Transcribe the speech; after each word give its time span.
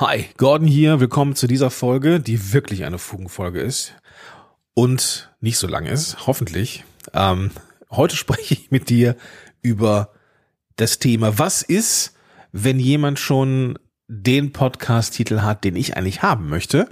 Hi, 0.00 0.24
Gordon 0.38 0.66
hier. 0.66 0.98
Willkommen 0.98 1.36
zu 1.36 1.46
dieser 1.46 1.68
Folge, 1.68 2.20
die 2.20 2.54
wirklich 2.54 2.86
eine 2.86 2.96
Fugenfolge 2.96 3.60
ist 3.60 3.92
und 4.72 5.30
nicht 5.42 5.58
so 5.58 5.66
lang 5.66 5.84
ist, 5.84 6.26
hoffentlich. 6.26 6.84
Ähm, 7.12 7.50
heute 7.90 8.16
spreche 8.16 8.54
ich 8.54 8.70
mit 8.70 8.88
dir 8.88 9.14
über 9.60 10.14
das 10.76 11.00
Thema, 11.00 11.38
was 11.38 11.60
ist, 11.60 12.14
wenn 12.50 12.80
jemand 12.80 13.18
schon 13.18 13.78
den 14.08 14.54
Podcast-Titel 14.54 15.42
hat, 15.42 15.64
den 15.64 15.76
ich 15.76 15.98
eigentlich 15.98 16.22
haben 16.22 16.48
möchte? 16.48 16.88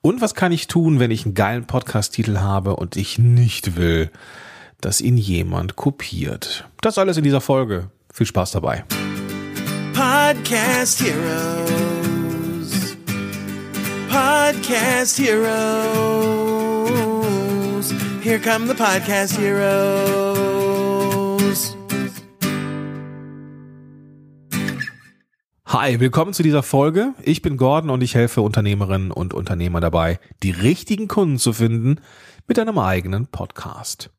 Und 0.00 0.20
was 0.20 0.34
kann 0.34 0.50
ich 0.50 0.66
tun, 0.66 0.98
wenn 0.98 1.12
ich 1.12 1.26
einen 1.26 1.34
geilen 1.34 1.64
Podcast-Titel 1.64 2.38
habe 2.38 2.74
und 2.74 2.96
ich 2.96 3.20
nicht 3.20 3.76
will, 3.76 4.10
dass 4.80 5.00
ihn 5.00 5.16
jemand 5.16 5.76
kopiert? 5.76 6.68
Das 6.80 6.98
alles 6.98 7.18
in 7.18 7.22
dieser 7.22 7.40
Folge. 7.40 7.92
Viel 8.12 8.26
Spaß 8.26 8.50
dabei. 8.50 8.84
Podcast 9.94 11.00
Heroes. 11.00 11.97
Podcast 14.08 15.18
Heroes. 15.18 15.48
Here 18.22 18.38
come 18.38 18.66
the 18.66 18.74
Podcast 18.74 19.38
Heroes. 19.38 20.48
Hi, 25.66 26.00
willkommen 26.00 26.32
zu 26.32 26.42
dieser 26.42 26.62
Folge. 26.62 27.12
Ich 27.22 27.42
bin 27.42 27.58
Gordon 27.58 27.90
und 27.90 28.02
ich 28.02 28.14
helfe 28.14 28.40
Unternehmerinnen 28.40 29.10
und 29.10 29.34
Unternehmer 29.34 29.80
dabei, 29.80 30.18
die 30.42 30.52
richtigen 30.52 31.08
Kunden 31.08 31.38
zu 31.38 31.52
finden 31.52 32.00
mit 32.46 32.58
einem 32.58 32.78
eigenen 32.78 33.26
Podcast. 33.26 34.10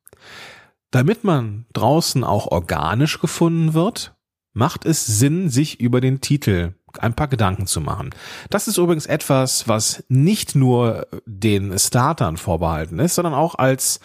Damit 0.92 1.24
man 1.24 1.66
draußen 1.72 2.22
auch 2.22 2.46
organisch 2.46 3.20
gefunden 3.20 3.74
wird, 3.74 4.14
macht 4.52 4.84
es 4.84 5.06
Sinn, 5.06 5.48
sich 5.48 5.80
über 5.80 6.00
den 6.00 6.20
Titel 6.20 6.74
ein 6.98 7.14
paar 7.14 7.28
Gedanken 7.28 7.66
zu 7.66 7.80
machen. 7.80 8.10
Das 8.50 8.68
ist 8.68 8.78
übrigens 8.78 9.06
etwas, 9.06 9.68
was 9.68 10.04
nicht 10.08 10.54
nur 10.54 11.06
den 11.26 11.78
Startern 11.78 12.36
vorbehalten 12.36 12.98
ist, 12.98 13.14
sondern 13.14 13.34
auch 13.34 13.54
als 13.54 14.00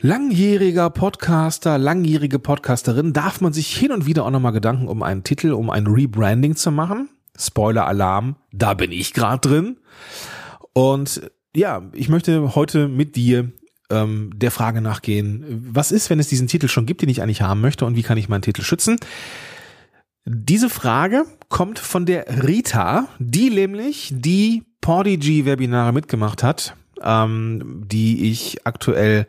langjähriger 0.00 0.90
Podcaster, 0.90 1.78
langjährige 1.78 2.38
Podcasterin 2.38 3.12
darf 3.12 3.40
man 3.40 3.52
sich 3.52 3.74
hin 3.74 3.90
und 3.90 4.06
wieder 4.06 4.24
auch 4.26 4.30
nochmal 4.30 4.52
Gedanken 4.52 4.88
um 4.88 5.02
einen 5.02 5.24
Titel, 5.24 5.52
um 5.52 5.70
ein 5.70 5.86
Rebranding 5.86 6.56
zu 6.56 6.70
machen. 6.70 7.08
Spoiler 7.38 7.86
Alarm, 7.86 8.36
da 8.52 8.74
bin 8.74 8.92
ich 8.92 9.12
gerade 9.12 9.48
drin. 9.48 9.78
Und 10.72 11.30
ja, 11.56 11.82
ich 11.92 12.08
möchte 12.08 12.54
heute 12.54 12.88
mit 12.88 13.16
dir 13.16 13.50
ähm, 13.90 14.30
der 14.34 14.50
Frage 14.50 14.80
nachgehen, 14.80 15.44
was 15.72 15.92
ist, 15.92 16.10
wenn 16.10 16.20
es 16.20 16.28
diesen 16.28 16.48
Titel 16.48 16.68
schon 16.68 16.86
gibt, 16.86 17.02
den 17.02 17.08
ich 17.08 17.22
eigentlich 17.22 17.42
haben 17.42 17.60
möchte 17.60 17.84
und 17.84 17.96
wie 17.96 18.02
kann 18.02 18.18
ich 18.18 18.28
meinen 18.28 18.42
Titel 18.42 18.62
schützen? 18.62 18.98
Diese 20.26 20.70
Frage 20.70 21.26
kommt 21.50 21.78
von 21.78 22.06
der 22.06 22.46
Rita, 22.46 23.08
die 23.18 23.50
nämlich 23.50 24.10
die 24.10 24.64
Podigy-Webinare 24.80 25.92
mitgemacht 25.92 26.42
hat, 26.42 26.74
ähm, 27.02 27.82
die 27.86 28.30
ich 28.30 28.66
aktuell 28.66 29.26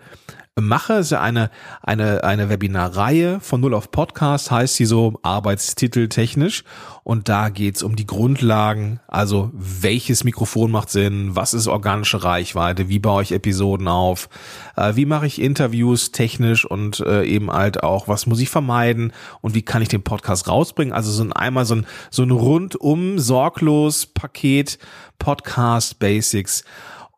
mache. 0.61 0.94
Es 0.94 1.08
ist 1.08 1.14
eine, 1.14 1.50
eine, 1.81 2.23
eine 2.23 2.48
Webinarreihe 2.48 3.42
von 3.42 3.59
Null 3.59 3.73
auf 3.73 3.92
Podcast, 3.92 4.52
heißt 4.52 4.75
sie 4.75 4.86
so 4.86 5.20
Arbeitstitel 5.22 6.08
technisch. 6.08 6.64
Und 7.03 7.28
da 7.28 7.50
geht's 7.50 7.84
um 7.84 7.97
die 7.97 8.06
Grundlagen, 8.08 9.02
also 9.08 9.52
welches 9.53 10.23
Mikrofon 10.23 10.72
macht 10.72 10.89
Sinn, 10.89 11.36
was 11.36 11.53
ist 11.53 11.67
organische 11.67 12.23
Reichweite, 12.23 12.88
wie 12.88 13.00
baue 13.00 13.22
ich 13.22 13.34
Episoden 13.34 13.89
auf, 13.89 14.30
äh, 14.78 14.95
wie 14.95 15.06
mache 15.06 15.28
ich 15.28 15.42
Interviews 15.42 16.14
technisch 16.14 16.64
und 16.64 17.02
äh, 17.02 17.25
eben 17.25 17.52
halt 17.52 17.84
auch, 17.84 18.08
was 18.08 18.25
muss 18.25 18.40
ich 18.40 18.50
vermeiden 18.50 19.12
und 19.42 19.56
wie 19.56 19.62
kann 19.62 19.81
ich 19.81 19.90
den 19.90 20.03
Podcast 20.03 20.47
rausbringen. 20.47 20.94
Also 20.94 21.12
so 21.12 21.22
ein 21.22 21.34
einmal 21.34 21.66
so 21.66 21.75
ein, 21.75 21.86
so 22.09 22.23
ein 22.23 22.31
rundum 22.31 23.19
sorglos 23.19 24.06
Paket 24.06 24.80
Podcast 25.19 26.00
Basics 26.00 26.64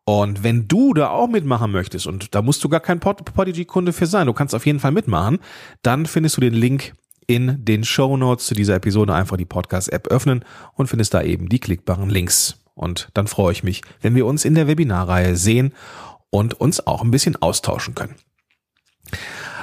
und 0.08 0.42
wenn 0.42 0.66
du 0.68 0.94
da 0.94 1.10
auch 1.10 1.28
mitmachen 1.28 1.70
möchtest, 1.70 2.06
und 2.06 2.34
da 2.34 2.40
musst 2.40 2.64
du 2.64 2.70
gar 2.70 2.80
kein 2.80 2.98
Podigy-Kunde 2.98 3.92
für 3.92 4.06
sein, 4.06 4.26
du 4.26 4.32
kannst 4.32 4.54
auf 4.54 4.64
jeden 4.64 4.80
Fall 4.80 4.90
mitmachen, 4.90 5.38
dann 5.82 6.06
findest 6.06 6.38
du 6.38 6.40
den 6.40 6.54
Link 6.54 6.94
in 7.26 7.62
den 7.62 7.84
Show 7.84 8.16
Notes 8.16 8.46
zu 8.46 8.54
dieser 8.54 8.76
Episode 8.76 9.12
einfach 9.12 9.36
die 9.36 9.44
Podcast-App 9.44 10.08
öffnen 10.08 10.46
und 10.72 10.86
findest 10.86 11.12
da 11.12 11.20
eben 11.20 11.50
die 11.50 11.58
klickbaren 11.58 12.08
Links. 12.08 12.56
Und 12.74 13.10
dann 13.12 13.26
freue 13.26 13.52
ich 13.52 13.62
mich, 13.62 13.82
wenn 14.00 14.14
wir 14.14 14.24
uns 14.24 14.46
in 14.46 14.54
der 14.54 14.66
Webinarreihe 14.66 15.36
sehen 15.36 15.74
und 16.30 16.58
uns 16.58 16.86
auch 16.86 17.02
ein 17.02 17.10
bisschen 17.10 17.36
austauschen 17.36 17.94
können. 17.94 18.14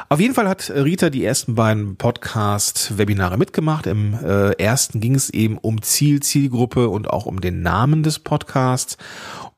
Auf 0.08 0.20
jeden 0.20 0.36
Fall 0.36 0.48
hat 0.48 0.70
Rita 0.70 1.10
die 1.10 1.26
ersten 1.26 1.56
beiden 1.56 1.96
Podcast-Webinare 1.96 3.40
mitgemacht. 3.40 3.88
Im 3.88 4.14
äh, 4.14 4.52
ersten 4.52 5.02
ging 5.02 5.16
es 5.16 5.32
eben 5.32 5.58
um 5.58 5.82
Ziel, 5.82 6.20
Zielgruppe 6.20 6.90
und 6.90 7.10
auch 7.10 7.26
um 7.26 7.42
den 7.42 7.64
Namen 7.64 8.04
des 8.04 8.20
Podcasts. 8.20 8.98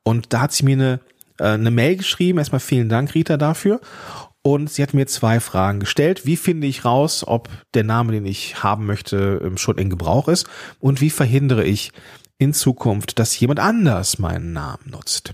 Und 0.08 0.32
da 0.32 0.40
hat 0.40 0.54
sie 0.54 0.64
mir 0.64 0.78
eine, 0.78 1.00
äh, 1.38 1.56
eine 1.56 1.70
Mail 1.70 1.98
geschrieben. 1.98 2.40
Erstmal 2.40 2.62
vielen 2.62 2.88
Dank, 2.88 3.14
Rita, 3.14 3.36
dafür. 3.36 3.82
Und 4.42 4.70
sie 4.70 4.82
hat 4.82 4.94
mir 4.94 5.06
zwei 5.06 5.42
Fragen 5.42 5.82
gestellt. 5.82 6.26
Wie 6.26 6.38
finde 6.38 6.66
ich 6.66 6.86
raus, 6.86 7.28
ob 7.28 7.50
der 7.74 7.84
Name, 7.84 8.14
den 8.14 8.26
ich 8.26 8.64
haben 8.64 8.86
möchte, 8.86 9.42
ähm, 9.44 9.58
schon 9.58 9.78
in 9.78 9.90
Gebrauch 9.90 10.30
ist? 10.30 10.48
Und 10.80 11.02
wie 11.02 11.10
verhindere 11.10 11.66
ich 11.66 11.92
in 12.38 12.54
Zukunft, 12.54 13.20
dass 13.20 13.38
jemand 13.38 13.60
anders 13.60 14.18
meinen 14.18 14.54
Namen 14.54 14.92
nutzt? 14.92 15.34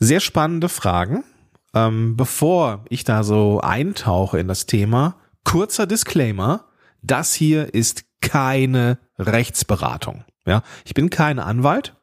Sehr 0.00 0.18
spannende 0.18 0.68
Fragen. 0.68 1.22
Ähm, 1.74 2.16
bevor 2.16 2.86
ich 2.88 3.04
da 3.04 3.22
so 3.22 3.60
eintauche 3.60 4.40
in 4.40 4.48
das 4.48 4.66
Thema, 4.66 5.14
kurzer 5.44 5.86
Disclaimer. 5.86 6.64
Das 7.02 7.34
hier 7.34 7.72
ist 7.72 8.02
keine 8.20 8.98
Rechtsberatung. 9.16 10.24
Ja, 10.44 10.64
ich 10.84 10.94
bin 10.94 11.08
kein 11.08 11.38
Anwalt 11.38 11.94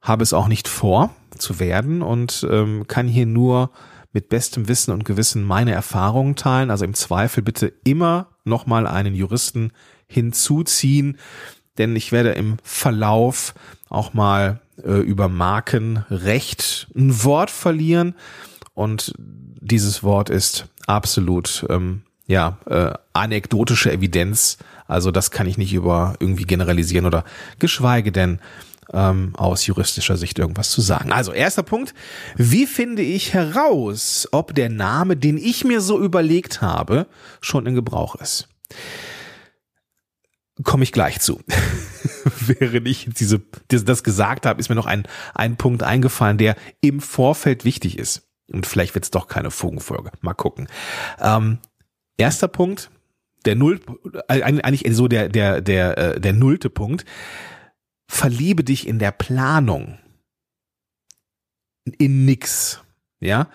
habe 0.00 0.22
es 0.22 0.32
auch 0.32 0.48
nicht 0.48 0.68
vor 0.68 1.14
zu 1.36 1.58
werden 1.58 2.02
und 2.02 2.46
ähm, 2.50 2.86
kann 2.88 3.08
hier 3.08 3.26
nur 3.26 3.70
mit 4.12 4.28
bestem 4.28 4.68
Wissen 4.68 4.92
und 4.92 5.04
Gewissen 5.04 5.44
meine 5.44 5.72
Erfahrungen 5.72 6.36
teilen. 6.36 6.70
Also 6.70 6.84
im 6.84 6.94
Zweifel 6.94 7.42
bitte 7.42 7.72
immer 7.84 8.28
nochmal 8.44 8.86
einen 8.86 9.14
Juristen 9.14 9.72
hinzuziehen, 10.06 11.18
denn 11.78 11.94
ich 11.94 12.10
werde 12.10 12.30
im 12.30 12.56
Verlauf 12.64 13.54
auch 13.88 14.12
mal 14.12 14.60
äh, 14.84 14.98
über 14.98 15.28
Markenrecht 15.28 16.88
ein 16.96 17.22
Wort 17.22 17.50
verlieren 17.50 18.14
und 18.74 19.14
dieses 19.18 20.02
Wort 20.02 20.30
ist 20.30 20.66
absolut 20.86 21.64
ähm, 21.68 22.02
ja 22.26 22.58
äh, 22.66 22.92
anekdotische 23.12 23.92
Evidenz. 23.92 24.58
Also 24.88 25.10
das 25.10 25.30
kann 25.30 25.46
ich 25.46 25.58
nicht 25.58 25.72
über 25.72 26.14
irgendwie 26.18 26.44
generalisieren 26.44 27.06
oder 27.06 27.24
geschweige 27.58 28.10
denn 28.10 28.40
ähm, 28.92 29.34
aus 29.36 29.66
juristischer 29.66 30.16
Sicht 30.16 30.38
irgendwas 30.38 30.70
zu 30.70 30.80
sagen. 30.80 31.12
Also 31.12 31.32
erster 31.32 31.62
Punkt, 31.62 31.94
wie 32.36 32.66
finde 32.66 33.02
ich 33.02 33.34
heraus, 33.34 34.28
ob 34.32 34.54
der 34.54 34.68
Name, 34.68 35.16
den 35.16 35.38
ich 35.38 35.64
mir 35.64 35.80
so 35.80 36.00
überlegt 36.00 36.60
habe, 36.60 37.06
schon 37.40 37.66
in 37.66 37.74
Gebrauch 37.74 38.16
ist? 38.16 38.48
Komme 40.62 40.82
ich 40.82 40.92
gleich 40.92 41.20
zu. 41.20 41.40
Während 42.40 42.86
ich 42.86 43.08
diese, 43.10 43.40
das 43.68 44.02
gesagt 44.02 44.44
habe, 44.44 44.60
ist 44.60 44.68
mir 44.68 44.74
noch 44.74 44.86
ein, 44.86 45.04
ein 45.34 45.56
Punkt 45.56 45.82
eingefallen, 45.82 46.38
der 46.38 46.56
im 46.80 47.00
Vorfeld 47.00 47.64
wichtig 47.64 47.98
ist. 47.98 48.28
Und 48.52 48.66
vielleicht 48.66 48.94
wird 48.94 49.04
es 49.04 49.10
doch 49.10 49.28
keine 49.28 49.50
Fugenfolge. 49.50 50.10
Mal 50.20 50.34
gucken. 50.34 50.68
Ähm, 51.20 51.58
erster 52.18 52.48
Punkt, 52.48 52.90
der 53.46 53.54
Null, 53.54 53.80
äh, 54.28 54.42
eigentlich 54.42 54.84
so 54.94 55.08
der, 55.08 55.28
der, 55.28 55.60
der, 55.60 55.98
äh, 55.98 56.20
der 56.20 56.32
nullte 56.32 56.68
Punkt 56.68 57.06
verliebe 58.10 58.64
dich 58.64 58.86
in 58.86 58.98
der 58.98 59.12
Planung 59.12 59.98
in 61.98 62.24
nix. 62.24 62.82
Ja, 63.20 63.48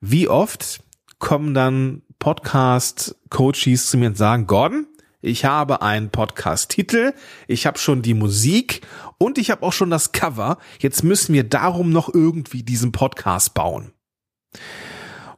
wie 0.00 0.28
oft 0.28 0.82
kommen 1.18 1.54
dann 1.54 2.02
Podcast-Coaches 2.18 3.88
zu 3.90 3.98
mir 3.98 4.08
und 4.08 4.16
sagen, 4.16 4.46
Gordon, 4.46 4.86
ich 5.20 5.44
habe 5.44 5.82
einen 5.82 6.10
Podcast-Titel, 6.10 7.12
ich 7.46 7.66
habe 7.66 7.78
schon 7.78 8.02
die 8.02 8.14
Musik 8.14 8.80
und 9.18 9.38
ich 9.38 9.50
habe 9.50 9.62
auch 9.62 9.72
schon 9.72 9.90
das 9.90 10.12
Cover. 10.12 10.58
Jetzt 10.80 11.04
müssen 11.04 11.34
wir 11.34 11.44
darum 11.44 11.90
noch 11.90 12.12
irgendwie 12.12 12.62
diesen 12.62 12.92
Podcast 12.92 13.54
bauen. 13.54 13.92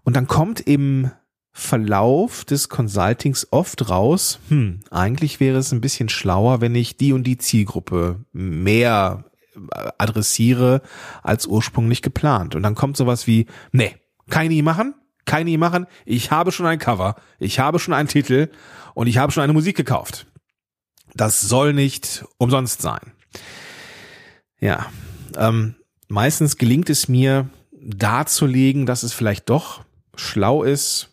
Und 0.03 0.17
dann 0.17 0.27
kommt 0.27 0.61
im 0.61 1.11
Verlauf 1.53 2.45
des 2.45 2.71
Consultings 2.71 3.47
oft 3.51 3.91
raus, 3.91 4.39
hm, 4.49 4.81
eigentlich 4.91 5.39
wäre 5.39 5.59
es 5.59 5.71
ein 5.73 5.83
bisschen 5.83 6.09
schlauer, 6.09 6.61
wenn 6.63 6.75
ich 6.75 6.97
die 6.97 7.13
und 7.13 7.25
die 7.25 7.37
Zielgruppe 7.37 8.25
mehr 8.33 9.25
äh, 9.55 9.91
adressiere 9.99 10.81
als 11.23 11.47
ursprünglich 11.47 12.01
geplant. 12.01 12.55
Und 12.55 12.63
dann 12.63 12.75
kommt 12.75 12.97
sowas 12.97 13.27
wie, 13.27 13.47
nee, 13.71 13.95
kann 14.31 14.51
ich 14.51 14.63
machen, 14.63 14.95
kann 15.27 15.47
ich 15.47 15.59
machen, 15.59 15.87
ich 16.07 16.31
habe 16.31 16.53
schon 16.53 16.67
ein 16.67 16.79
Cover, 16.79 17.17
ich 17.39 17.59
habe 17.59 17.79
schon 17.79 17.93
einen 17.93 18.09
Titel 18.09 18.49
und 18.95 19.07
ich 19.07 19.19
habe 19.19 19.31
schon 19.31 19.43
eine 19.43 19.53
Musik 19.53 19.77
gekauft. 19.77 20.27
Das 21.15 21.43
soll 21.43 21.75
nicht 21.75 22.25
umsonst 22.39 22.81
sein. 22.81 23.13
Ja, 24.59 24.87
ähm, 25.37 25.75
meistens 26.09 26.57
gelingt 26.57 26.89
es 26.89 27.09
mir 27.09 27.51
darzulegen, 27.73 28.87
dass 28.87 29.03
es 29.03 29.13
vielleicht 29.13 29.51
doch 29.51 29.85
schlau 30.15 30.63
ist, 30.63 31.12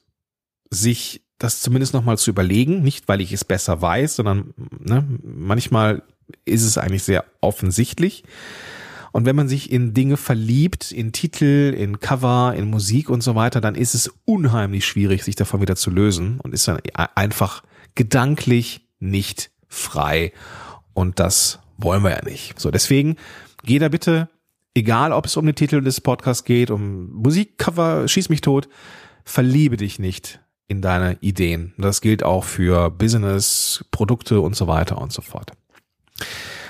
sich 0.70 1.22
das 1.40 1.62
zumindest 1.62 1.94
nochmal 1.94 2.18
zu 2.18 2.30
überlegen, 2.30 2.84
nicht 2.84 3.08
weil 3.08 3.22
ich 3.22 3.32
es 3.32 3.46
besser 3.46 3.82
weiß, 3.82 4.18
sondern 4.18 4.54
ne, 4.78 5.06
manchmal 5.24 6.04
ist 6.46 6.64
es 6.64 6.78
eigentlich 6.78 7.04
sehr 7.04 7.26
offensichtlich. 7.42 8.24
Und 9.12 9.26
wenn 9.26 9.36
man 9.36 9.48
sich 9.48 9.72
in 9.72 9.94
Dinge 9.94 10.18
verliebt, 10.18 10.92
in 10.92 11.12
Titel, 11.12 11.74
in 11.76 12.00
Cover, 12.00 12.54
in 12.56 12.70
Musik 12.70 13.10
und 13.10 13.22
so 13.22 13.34
weiter, 13.34 13.62
dann 13.62 13.74
ist 13.74 13.96
es 13.96 14.14
unheimlich 14.26 14.86
schwierig, 14.86 15.24
sich 15.24 15.36
davon 15.36 15.62
wieder 15.62 15.76
zu 15.76 15.90
lösen 15.90 16.40
und 16.40 16.54
ist 16.54 16.68
dann 16.68 16.80
einfach 17.16 17.64
gedanklich 17.96 18.88
nicht 19.00 19.50
frei. 19.68 20.32
Und 20.94 21.20
das 21.20 21.60
wollen 21.78 22.04
wir 22.04 22.12
ja 22.12 22.24
nicht. 22.24 22.60
So, 22.60 22.70
deswegen 22.70 23.16
geh 23.64 23.80
da 23.80 23.90
bitte, 23.90 24.30
egal 24.76 25.12
ob 25.12 25.26
es 25.26 25.38
um 25.38 25.46
den 25.46 25.56
Titel 25.56 25.82
des 25.82 26.02
Podcasts 26.02 26.44
geht, 26.44 26.70
um 26.70 27.10
Musikcover, 27.12 28.08
schieß 28.08 28.30
mich 28.30 28.42
tot, 28.42 28.70
verliebe 29.24 29.78
dich 29.78 29.98
nicht 29.98 30.40
in 30.70 30.82
deine 30.82 31.18
Ideen. 31.20 31.74
Das 31.78 32.00
gilt 32.00 32.24
auch 32.24 32.46
für 32.46 32.90
Business, 32.90 33.84
Produkte 33.92 34.40
und 34.40 34.56
so 34.56 34.68
weiter 34.68 35.00
und 35.00 35.12
so 35.12 35.22
fort. 35.22 35.52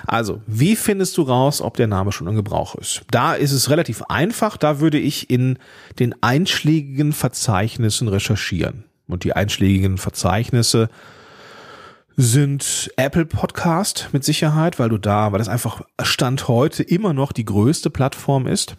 Also, 0.08 0.42
wie 0.48 0.76
findest 0.76 1.18
du 1.18 1.24
raus, 1.24 1.62
ob 1.62 1.78
der 1.78 1.88
Name 1.88 2.12
schon 2.12 2.28
in 2.28 2.36
Gebrauch 2.36 2.76
ist? 2.76 3.02
Da 3.12 3.34
ist 3.34 3.52
es 3.52 3.70
relativ 3.70 4.02
einfach. 4.04 4.58
Da 4.58 4.80
würde 4.80 4.98
ich 4.98 5.30
in 5.30 5.60
den 6.00 6.16
einschlägigen 6.22 7.14
Verzeichnissen 7.14 8.08
recherchieren. 8.08 8.86
Und 9.08 9.24
die 9.24 9.34
einschlägigen 9.34 9.98
Verzeichnisse 9.98 10.90
sind 12.16 12.92
Apple 12.96 13.26
Podcast 13.26 14.10
mit 14.12 14.24
Sicherheit, 14.24 14.80
weil 14.80 14.90
du 14.90 14.98
da, 14.98 15.32
weil 15.32 15.40
das 15.40 15.48
einfach 15.48 15.82
Stand 16.02 16.48
heute 16.48 16.84
immer 16.84 17.14
noch 17.14 17.32
die 17.32 17.46
größte 17.46 17.90
Plattform 17.90 18.48
ist. 18.48 18.78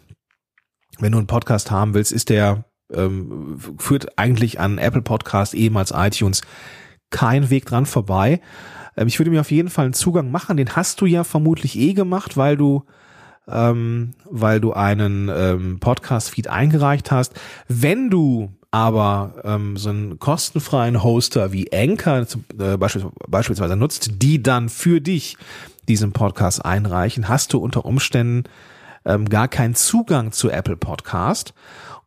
Wenn 0.98 1.12
du 1.12 1.18
einen 1.18 1.26
Podcast 1.26 1.70
haben 1.70 1.94
willst, 1.94 2.12
ist 2.12 2.28
der 2.28 2.64
ähm, 2.94 3.58
führt 3.78 4.18
eigentlich 4.18 4.60
an 4.60 4.78
Apple 4.78 5.02
Podcast 5.02 5.54
ehemals 5.54 5.92
iTunes 5.94 6.42
kein 7.10 7.50
Weg 7.50 7.66
dran 7.66 7.86
vorbei. 7.86 8.40
Ähm, 8.96 9.08
ich 9.08 9.18
würde 9.18 9.30
mir 9.30 9.40
auf 9.40 9.50
jeden 9.50 9.70
Fall 9.70 9.86
einen 9.86 9.94
Zugang 9.94 10.30
machen. 10.30 10.56
Den 10.56 10.76
hast 10.76 11.00
du 11.00 11.06
ja 11.06 11.24
vermutlich 11.24 11.78
eh 11.78 11.94
gemacht, 11.94 12.36
weil 12.36 12.56
du 12.56 12.84
ähm, 13.48 14.12
weil 14.28 14.60
du 14.60 14.72
einen 14.72 15.28
ähm, 15.34 15.80
Podcast-Feed 15.80 16.48
eingereicht 16.48 17.10
hast. 17.10 17.32
Wenn 17.68 18.10
du 18.10 18.52
aber 18.70 19.34
ähm, 19.42 19.76
so 19.76 19.90
einen 19.90 20.18
kostenfreien 20.20 21.02
Hoster 21.02 21.52
wie 21.52 21.72
Anchor 21.72 22.26
äh, 22.58 22.76
beispielsweise, 22.76 23.76
nutzt, 23.76 24.22
die 24.22 24.42
dann 24.42 24.68
für 24.68 25.00
dich 25.00 25.36
diesen 25.88 26.12
Podcast 26.12 26.64
einreichen, 26.64 27.28
hast 27.28 27.52
du 27.52 27.58
unter 27.58 27.84
Umständen 27.84 28.44
ähm, 29.04 29.28
gar 29.28 29.48
keinen 29.48 29.74
Zugang 29.74 30.30
zu 30.30 30.50
Apple 30.50 30.76
Podcast 30.76 31.54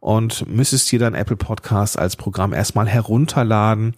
und 0.03 0.45
müsstest 0.49 0.91
dir 0.91 0.99
dann 0.99 1.13
Apple 1.13 1.37
Podcast 1.37 1.97
als 1.97 2.17
Programm 2.17 2.51
erstmal 2.51 2.87
herunterladen. 2.87 3.95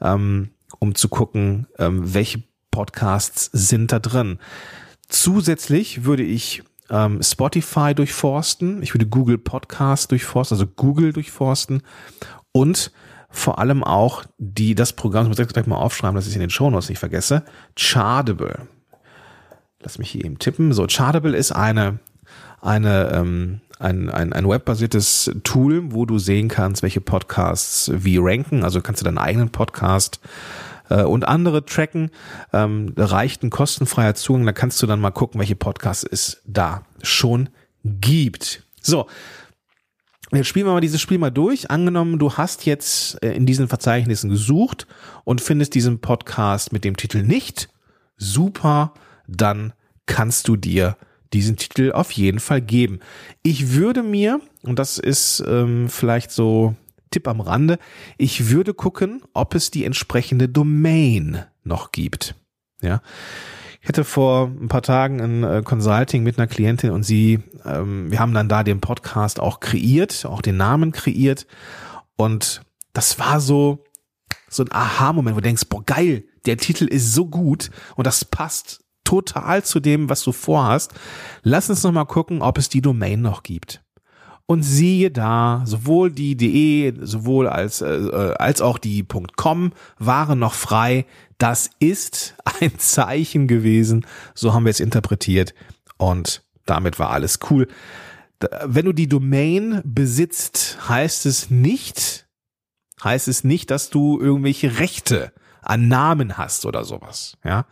Ähm, 0.00 0.50
um 0.78 0.94
zu 0.94 1.08
gucken, 1.08 1.66
ähm, 1.78 2.14
welche 2.14 2.44
Podcasts 2.70 3.50
sind 3.52 3.90
da 3.90 3.98
drin. 3.98 4.38
Zusätzlich 5.08 6.04
würde 6.04 6.22
ich 6.22 6.62
ähm, 6.88 7.20
Spotify 7.20 7.96
durchforsten, 7.96 8.80
ich 8.80 8.94
würde 8.94 9.06
Google 9.06 9.38
Podcast 9.38 10.12
durchforsten, 10.12 10.56
also 10.56 10.66
Google 10.66 11.12
durchforsten 11.12 11.82
und 12.52 12.92
vor 13.28 13.58
allem 13.58 13.82
auch 13.82 14.24
die, 14.38 14.76
das 14.76 14.92
Programm, 14.92 15.24
das 15.24 15.36
muss 15.36 15.46
ich 15.46 15.52
gleich 15.52 15.66
mal 15.66 15.76
aufschreiben, 15.76 16.14
dass 16.14 16.28
ich 16.28 16.34
in 16.34 16.40
den 16.40 16.50
Shownotes 16.50 16.88
nicht 16.88 17.00
vergesse, 17.00 17.44
Chartable. 17.76 18.68
Lass 19.80 19.98
mich 19.98 20.10
hier 20.10 20.24
eben 20.24 20.38
tippen. 20.38 20.72
So, 20.72 20.86
Chartable 20.88 21.36
ist 21.36 21.52
eine, 21.52 21.98
eine, 22.60 23.10
ähm, 23.12 23.60
ein, 23.80 24.10
ein, 24.10 24.32
ein 24.32 24.48
webbasiertes 24.48 25.32
Tool, 25.42 25.92
wo 25.92 26.04
du 26.04 26.18
sehen 26.18 26.48
kannst, 26.48 26.82
welche 26.82 27.00
Podcasts 27.00 27.90
wie 27.94 28.18
ranken. 28.18 28.62
Also 28.62 28.80
kannst 28.80 29.00
du 29.00 29.04
deinen 29.04 29.18
eigenen 29.18 29.50
Podcast 29.50 30.20
äh, 30.90 31.02
und 31.02 31.26
andere 31.26 31.64
tracken. 31.64 32.10
Ähm, 32.52 32.92
reicht 32.96 33.42
ein 33.42 33.50
kostenfreier 33.50 34.14
Zugang, 34.14 34.44
da 34.44 34.52
kannst 34.52 34.82
du 34.82 34.86
dann 34.86 35.00
mal 35.00 35.10
gucken, 35.10 35.40
welche 35.40 35.56
Podcasts 35.56 36.04
es 36.04 36.42
da 36.46 36.84
schon 37.02 37.48
gibt. 37.84 38.64
So, 38.82 39.06
Jetzt 40.32 40.46
spielen 40.46 40.66
wir 40.66 40.72
mal 40.72 40.80
dieses 40.80 41.00
Spiel 41.00 41.18
mal 41.18 41.30
durch. 41.30 41.72
Angenommen, 41.72 42.20
du 42.20 42.34
hast 42.34 42.64
jetzt 42.64 43.20
äh, 43.20 43.32
in 43.32 43.46
diesen 43.46 43.66
Verzeichnissen 43.66 44.30
gesucht 44.30 44.86
und 45.24 45.40
findest 45.40 45.74
diesen 45.74 46.00
Podcast 46.00 46.72
mit 46.72 46.84
dem 46.84 46.96
Titel 46.96 47.24
nicht. 47.24 47.68
Super, 48.16 48.94
dann 49.26 49.72
kannst 50.06 50.46
du 50.46 50.54
dir 50.54 50.96
diesen 51.32 51.56
Titel 51.56 51.92
auf 51.92 52.10
jeden 52.12 52.40
Fall 52.40 52.60
geben. 52.60 53.00
Ich 53.42 53.72
würde 53.72 54.02
mir, 54.02 54.40
und 54.62 54.78
das 54.78 54.98
ist 54.98 55.42
ähm, 55.46 55.88
vielleicht 55.88 56.30
so 56.30 56.74
Tipp 57.10 57.28
am 57.28 57.40
Rande, 57.40 57.78
ich 58.18 58.50
würde 58.50 58.74
gucken, 58.74 59.22
ob 59.32 59.54
es 59.54 59.70
die 59.70 59.84
entsprechende 59.84 60.48
Domain 60.48 61.44
noch 61.64 61.92
gibt. 61.92 62.34
Ja. 62.80 63.02
Ich 63.82 63.88
hatte 63.88 64.04
vor 64.04 64.48
ein 64.48 64.68
paar 64.68 64.82
Tagen 64.82 65.20
ein 65.20 65.42
äh, 65.42 65.62
Consulting 65.64 66.22
mit 66.22 66.38
einer 66.38 66.46
Klientin 66.46 66.90
und 66.90 67.02
sie, 67.02 67.40
ähm, 67.64 68.10
wir 68.10 68.18
haben 68.18 68.34
dann 68.34 68.48
da 68.48 68.62
den 68.62 68.80
Podcast 68.80 69.40
auch 69.40 69.60
kreiert, 69.60 70.26
auch 70.26 70.42
den 70.42 70.56
Namen 70.56 70.92
kreiert 70.92 71.46
und 72.16 72.62
das 72.92 73.18
war 73.18 73.40
so, 73.40 73.84
so 74.48 74.64
ein 74.64 74.72
Aha-Moment, 74.72 75.36
wo 75.36 75.40
du 75.40 75.44
denkst, 75.44 75.64
boah, 75.68 75.84
geil, 75.84 76.24
der 76.44 76.58
Titel 76.58 76.84
ist 76.86 77.14
so 77.14 77.26
gut 77.26 77.70
und 77.96 78.06
das 78.06 78.24
passt 78.24 78.84
total 79.04 79.64
zu 79.64 79.80
dem, 79.80 80.08
was 80.08 80.22
du 80.22 80.32
vorhast. 80.32 80.92
Lass 81.42 81.70
uns 81.70 81.82
noch 81.82 81.92
mal 81.92 82.04
gucken, 82.04 82.42
ob 82.42 82.58
es 82.58 82.68
die 82.68 82.82
Domain 82.82 83.20
noch 83.20 83.42
gibt. 83.42 83.82
Und 84.46 84.64
siehe 84.64 85.12
da, 85.12 85.62
sowohl 85.64 86.10
die 86.10 86.36
DE, 86.36 86.92
sowohl 87.02 87.46
als, 87.46 87.82
äh, 87.82 87.88
äh, 87.88 88.34
als 88.34 88.60
auch 88.60 88.78
die 88.78 89.06
.com 89.36 89.72
waren 89.98 90.40
noch 90.40 90.54
frei. 90.54 91.06
Das 91.38 91.70
ist 91.78 92.34
ein 92.60 92.78
Zeichen 92.78 93.46
gewesen. 93.46 94.04
So 94.34 94.52
haben 94.52 94.64
wir 94.64 94.70
es 94.70 94.80
interpretiert. 94.80 95.54
Und 95.98 96.42
damit 96.66 96.98
war 96.98 97.10
alles 97.10 97.38
cool. 97.50 97.68
Wenn 98.64 98.86
du 98.86 98.92
die 98.92 99.08
Domain 99.08 99.82
besitzt, 99.84 100.78
heißt 100.88 101.26
es 101.26 101.50
nicht, 101.50 102.26
heißt 103.04 103.28
es 103.28 103.44
nicht, 103.44 103.70
dass 103.70 103.90
du 103.90 104.18
irgendwelche 104.18 104.78
Rechte 104.78 105.32
an 105.62 105.88
Namen 105.88 106.38
hast 106.38 106.66
oder 106.66 106.84
sowas, 106.84 107.36
ja. 107.44 107.66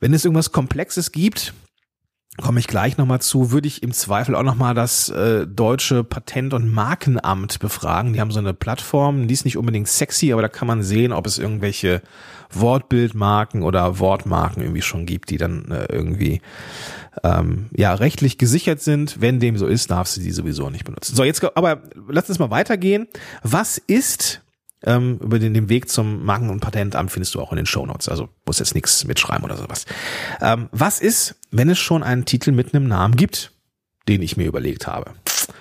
Wenn 0.00 0.14
es 0.14 0.24
irgendwas 0.24 0.52
Komplexes 0.52 1.12
gibt, 1.12 1.54
komme 2.40 2.60
ich 2.60 2.68
gleich 2.68 2.96
nochmal 2.96 3.20
zu, 3.20 3.50
würde 3.50 3.66
ich 3.66 3.82
im 3.82 3.92
Zweifel 3.92 4.36
auch 4.36 4.44
nochmal 4.44 4.74
das 4.74 5.08
äh, 5.08 5.46
deutsche 5.46 6.04
Patent- 6.04 6.54
und 6.54 6.72
Markenamt 6.72 7.58
befragen. 7.58 8.12
Die 8.12 8.20
haben 8.20 8.30
so 8.30 8.38
eine 8.38 8.54
Plattform, 8.54 9.26
die 9.26 9.34
ist 9.34 9.44
nicht 9.44 9.56
unbedingt 9.56 9.88
sexy, 9.88 10.32
aber 10.32 10.42
da 10.42 10.48
kann 10.48 10.68
man 10.68 10.82
sehen, 10.82 11.12
ob 11.12 11.26
es 11.26 11.38
irgendwelche 11.38 12.00
Wortbildmarken 12.50 13.62
oder 13.62 13.98
Wortmarken 13.98 14.62
irgendwie 14.62 14.82
schon 14.82 15.04
gibt, 15.04 15.30
die 15.30 15.36
dann 15.36 15.70
äh, 15.70 15.86
irgendwie 15.90 16.40
ähm, 17.24 17.66
ja 17.76 17.92
rechtlich 17.94 18.38
gesichert 18.38 18.80
sind. 18.80 19.20
Wenn 19.20 19.40
dem 19.40 19.58
so 19.58 19.66
ist, 19.66 19.90
darfst 19.90 20.16
du 20.16 20.20
die 20.20 20.30
sowieso 20.30 20.70
nicht 20.70 20.84
benutzen. 20.84 21.16
So, 21.16 21.24
jetzt 21.24 21.44
aber 21.56 21.82
lass 22.08 22.28
uns 22.28 22.38
mal 22.38 22.50
weitergehen. 22.50 23.08
Was 23.42 23.78
ist 23.78 24.42
ähm, 24.84 25.18
über 25.20 25.38
den, 25.38 25.54
den 25.54 25.68
Weg 25.68 25.88
zum 25.88 26.24
Marken- 26.24 26.50
und 26.50 26.60
Patentamt 26.60 27.10
findest 27.10 27.34
du 27.34 27.40
auch 27.40 27.52
in 27.52 27.56
den 27.56 27.66
Shownotes. 27.66 28.08
Also 28.08 28.28
muss 28.46 28.58
jetzt 28.58 28.74
nichts 28.74 29.04
mitschreiben 29.04 29.44
oder 29.44 29.56
sowas. 29.56 29.86
Ähm, 30.40 30.68
was 30.72 31.00
ist, 31.00 31.36
wenn 31.50 31.68
es 31.68 31.78
schon 31.78 32.02
einen 32.02 32.24
Titel 32.24 32.52
mit 32.52 32.74
einem 32.74 32.86
Namen 32.86 33.16
gibt, 33.16 33.52
den 34.08 34.22
ich 34.22 34.36
mir 34.36 34.46
überlegt 34.46 34.86
habe? 34.86 35.12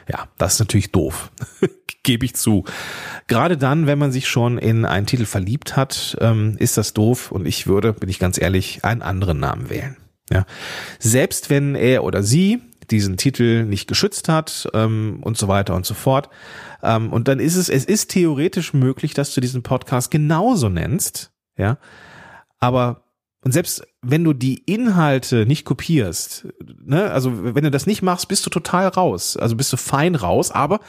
Ja, 0.10 0.28
das 0.38 0.54
ist 0.54 0.60
natürlich 0.60 0.92
doof. 0.92 1.32
Gebe 2.04 2.26
ich 2.26 2.36
zu. 2.36 2.64
Gerade 3.28 3.58
dann, 3.58 3.88
wenn 3.88 4.00
man 4.00 4.12
sich 4.12 4.28
schon 4.30 4.58
in 4.58 4.86
einen 4.86 5.08
Titel 5.08 5.26
verliebt 5.26 5.76
hat, 5.76 6.18
ähm, 6.22 6.56
ist 6.58 6.78
das 6.78 6.94
doof 6.94 7.32
und 7.32 7.46
ich 7.46 7.68
würde, 7.68 7.94
bin 7.94 8.10
ich 8.10 8.20
ganz 8.20 8.40
ehrlich, 8.40 8.86
einen 8.86 9.02
anderen 9.02 9.40
Namen 9.40 9.70
wählen. 9.70 9.98
Ja. 10.32 10.46
Selbst 11.00 11.50
wenn 11.50 11.76
er 11.76 12.04
oder 12.04 12.24
sie 12.24 12.62
diesen 12.92 13.18
Titel 13.18 13.64
nicht 13.64 13.88
geschützt 13.88 14.30
hat 14.30 14.70
ähm, 14.74 15.20
und 15.22 15.38
so 15.38 15.48
weiter 15.48 15.76
und 15.76 15.86
so 15.86 15.94
fort. 15.94 16.30
Ähm, 16.84 17.12
und 17.12 17.28
dann 17.28 17.40
ist 17.40 17.56
es, 17.56 17.70
es 17.70 17.86
ist 17.86 18.12
theoretisch 18.12 18.74
möglich, 18.74 19.14
dass 19.14 19.34
du 19.34 19.42
diesen 19.42 19.64
Podcast 19.64 20.12
genauso 20.12 20.70
nennst, 20.70 21.32
ja. 21.58 21.78
Aber 22.60 23.04
und 23.44 23.52
selbst 23.52 23.88
wenn 24.02 24.24
du 24.24 24.34
die 24.34 24.58
Inhalte 24.66 25.46
nicht 25.46 25.64
kopierst, 25.64 26.48
ne, 26.84 27.12
also 27.12 27.56
wenn 27.56 27.64
du 27.64 27.72
das 27.72 27.86
nicht 27.86 28.02
machst, 28.02 28.28
bist 28.28 28.46
du 28.46 28.50
total 28.50 28.88
raus. 28.88 29.38
Also 29.38 29.56
bist 29.56 29.72
du 29.72 29.78
fein 29.78 30.16
raus, 30.16 30.52
aber 30.52 30.80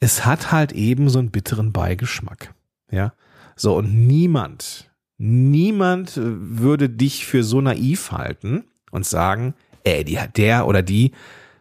es 0.00 0.24
hat 0.24 0.52
halt 0.52 0.72
eben 0.72 1.08
so 1.08 1.18
einen 1.18 1.30
bitteren 1.30 1.72
Beigeschmack. 1.72 2.54
Ja. 2.90 3.12
So, 3.56 3.76
und 3.76 4.06
niemand, 4.06 4.90
niemand 5.18 6.12
würde 6.16 6.88
dich 6.88 7.26
für 7.26 7.42
so 7.42 7.60
naiv 7.60 8.12
halten 8.12 8.64
und 8.90 9.04
sagen, 9.04 9.54
ey, 9.86 10.04
die 10.04 10.18
der 10.36 10.66
oder 10.66 10.82
die, 10.82 11.12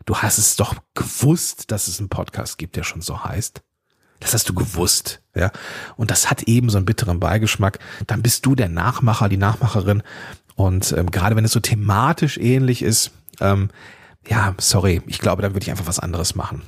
du 0.05 0.17
hast 0.17 0.37
es 0.37 0.55
doch 0.55 0.75
gewusst, 0.93 1.71
dass 1.71 1.87
es 1.87 1.99
einen 1.99 2.09
Podcast 2.09 2.57
gibt, 2.57 2.75
der 2.75 2.83
schon 2.83 3.01
so 3.01 3.23
heißt. 3.23 3.61
Das 4.19 4.33
hast 4.33 4.49
du 4.49 4.53
gewusst, 4.53 5.21
ja. 5.35 5.51
Und 5.97 6.09
das 6.09 6.29
hat 6.29 6.43
eben 6.43 6.69
so 6.69 6.77
einen 6.77 6.85
bitteren 6.85 7.19
Beigeschmack. 7.19 7.79
Dann 8.07 8.21
bist 8.21 8.45
du 8.45 8.55
der 8.55 8.69
Nachmacher, 8.69 9.29
die 9.29 9.37
Nachmacherin. 9.37 10.03
Und 10.55 10.93
ähm, 10.97 11.11
gerade 11.11 11.35
wenn 11.35 11.45
es 11.45 11.51
so 11.51 11.59
thematisch 11.59 12.37
ähnlich 12.37 12.81
ist, 12.81 13.11
ähm, 13.41 13.69
ja, 14.27 14.55
sorry, 14.57 15.01
ich 15.05 15.19
glaube, 15.19 15.41
dann 15.41 15.53
würde 15.53 15.63
ich 15.63 15.69
einfach 15.69 15.87
was 15.87 15.99
anderes 15.99 16.33
machen. 16.33 16.63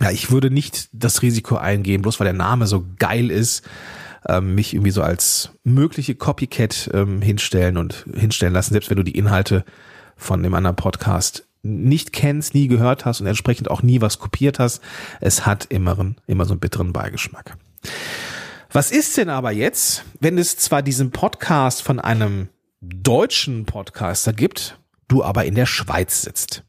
Ja, 0.00 0.10
ich 0.10 0.30
würde 0.30 0.50
nicht 0.50 0.88
das 0.92 1.22
Risiko 1.22 1.56
eingehen, 1.56 2.02
bloß 2.02 2.20
weil 2.20 2.26
der 2.26 2.34
Name 2.34 2.66
so 2.66 2.84
geil 2.98 3.30
ist, 3.30 3.66
ähm, 4.28 4.54
mich 4.54 4.74
irgendwie 4.74 4.90
so 4.90 5.02
als 5.02 5.50
mögliche 5.64 6.14
Copycat 6.14 6.90
ähm, 6.92 7.22
hinstellen 7.22 7.78
und 7.78 8.04
hinstellen 8.14 8.52
lassen, 8.52 8.74
selbst 8.74 8.90
wenn 8.90 8.98
du 8.98 9.02
die 9.02 9.16
Inhalte 9.16 9.64
von 10.16 10.42
dem 10.42 10.54
anderen 10.54 10.76
Podcast 10.76 11.46
nicht 11.62 12.12
kennst, 12.12 12.54
nie 12.54 12.68
gehört 12.68 13.04
hast 13.04 13.20
und 13.20 13.26
entsprechend 13.26 13.70
auch 13.70 13.82
nie 13.82 14.00
was 14.00 14.18
kopiert 14.18 14.58
hast. 14.58 14.80
Es 15.20 15.46
hat 15.46 15.66
immer, 15.66 16.14
immer 16.26 16.44
so 16.44 16.52
einen 16.52 16.60
bitteren 16.60 16.92
Beigeschmack. 16.92 17.56
Was 18.70 18.90
ist 18.90 19.16
denn 19.16 19.28
aber 19.28 19.52
jetzt, 19.52 20.04
wenn 20.20 20.38
es 20.38 20.56
zwar 20.56 20.82
diesen 20.82 21.10
Podcast 21.10 21.82
von 21.82 21.98
einem 21.98 22.48
deutschen 22.80 23.64
Podcaster 23.64 24.32
gibt, 24.32 24.78
du 25.08 25.24
aber 25.24 25.44
in 25.44 25.54
der 25.54 25.66
Schweiz 25.66 26.22
sitzt? 26.22 26.62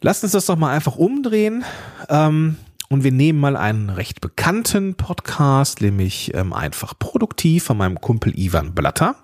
Lass 0.00 0.22
uns 0.22 0.32
das 0.32 0.46
doch 0.46 0.56
mal 0.56 0.72
einfach 0.72 0.96
umdrehen. 0.96 1.64
Ähm, 2.08 2.56
und 2.88 3.02
wir 3.02 3.10
nehmen 3.10 3.40
mal 3.40 3.56
einen 3.56 3.90
recht 3.90 4.20
bekannten 4.20 4.94
Podcast, 4.94 5.80
nämlich 5.80 6.32
ähm, 6.34 6.52
einfach 6.52 6.96
produktiv 6.98 7.64
von 7.64 7.76
meinem 7.76 8.00
Kumpel 8.00 8.38
Ivan 8.38 8.74
Blatter. 8.74 9.16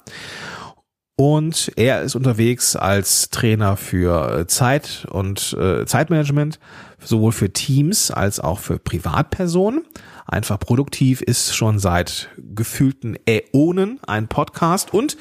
Und 1.23 1.71
er 1.77 2.03
ist 2.03 2.17
unterwegs 2.17 2.75
als 2.75 3.31
Trainer 3.31 3.77
für 3.77 4.41
äh, 4.41 4.47
Zeit 4.49 5.07
und 5.09 5.53
äh, 5.53 5.87
Zeitmanagement, 5.87 6.59
sowohl 6.99 7.31
für 7.31 7.53
Teams 7.53 8.11
als 8.11 8.41
auch 8.41 8.59
für 8.59 8.81
Privatpersonen. 8.81 9.85
Einfach 10.27 10.59
produktiv 10.59 11.23
ist 11.23 11.55
schon 11.55 11.79
seit 11.79 12.29
gefühlten 12.39 13.17
Äonen 13.25 14.01
ein 14.05 14.27
Podcast. 14.27 14.93
Und 14.93 15.17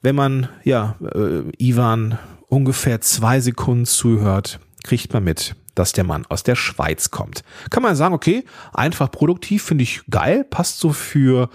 wenn 0.00 0.16
man 0.16 0.48
ja 0.64 0.96
äh, 1.14 1.42
Ivan 1.56 2.18
ungefähr 2.48 3.00
zwei 3.00 3.38
Sekunden 3.38 3.86
zuhört, 3.86 4.58
kriegt 4.82 5.12
man 5.12 5.22
mit, 5.22 5.54
dass 5.76 5.92
der 5.92 6.02
Mann 6.02 6.26
aus 6.30 6.42
der 6.42 6.56
Schweiz 6.56 7.12
kommt. 7.12 7.44
Kann 7.70 7.84
man 7.84 7.94
sagen, 7.94 8.12
okay, 8.12 8.44
einfach 8.72 9.08
produktiv 9.08 9.62
finde 9.62 9.84
ich 9.84 10.00
geil, 10.10 10.42
passt 10.42 10.80
so 10.80 10.92
für 10.92 11.48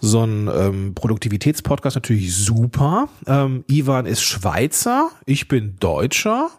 so 0.00 0.24
ein 0.24 0.48
ähm, 0.48 0.94
Produktivitätspodcast 0.94 1.96
natürlich 1.96 2.34
super. 2.34 3.08
Ähm, 3.26 3.64
Ivan 3.66 4.06
ist 4.06 4.22
Schweizer, 4.22 5.10
ich 5.24 5.48
bin 5.48 5.76
Deutscher. 5.80 6.50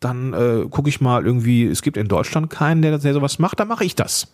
Dann 0.00 0.32
äh, 0.32 0.68
gucke 0.68 0.88
ich 0.88 1.00
mal 1.00 1.24
irgendwie, 1.24 1.64
es 1.64 1.82
gibt 1.82 1.96
in 1.96 2.08
Deutschland 2.08 2.50
keinen, 2.50 2.82
der, 2.82 2.98
der 2.98 3.14
sowas 3.14 3.38
macht, 3.38 3.60
dann 3.60 3.68
mache 3.68 3.84
ich 3.84 3.94
das. 3.94 4.28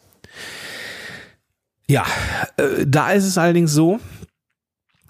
Ja, 1.86 2.06
äh, 2.56 2.86
da 2.86 3.12
ist 3.12 3.24
es 3.24 3.38
allerdings 3.38 3.72
so, 3.72 3.98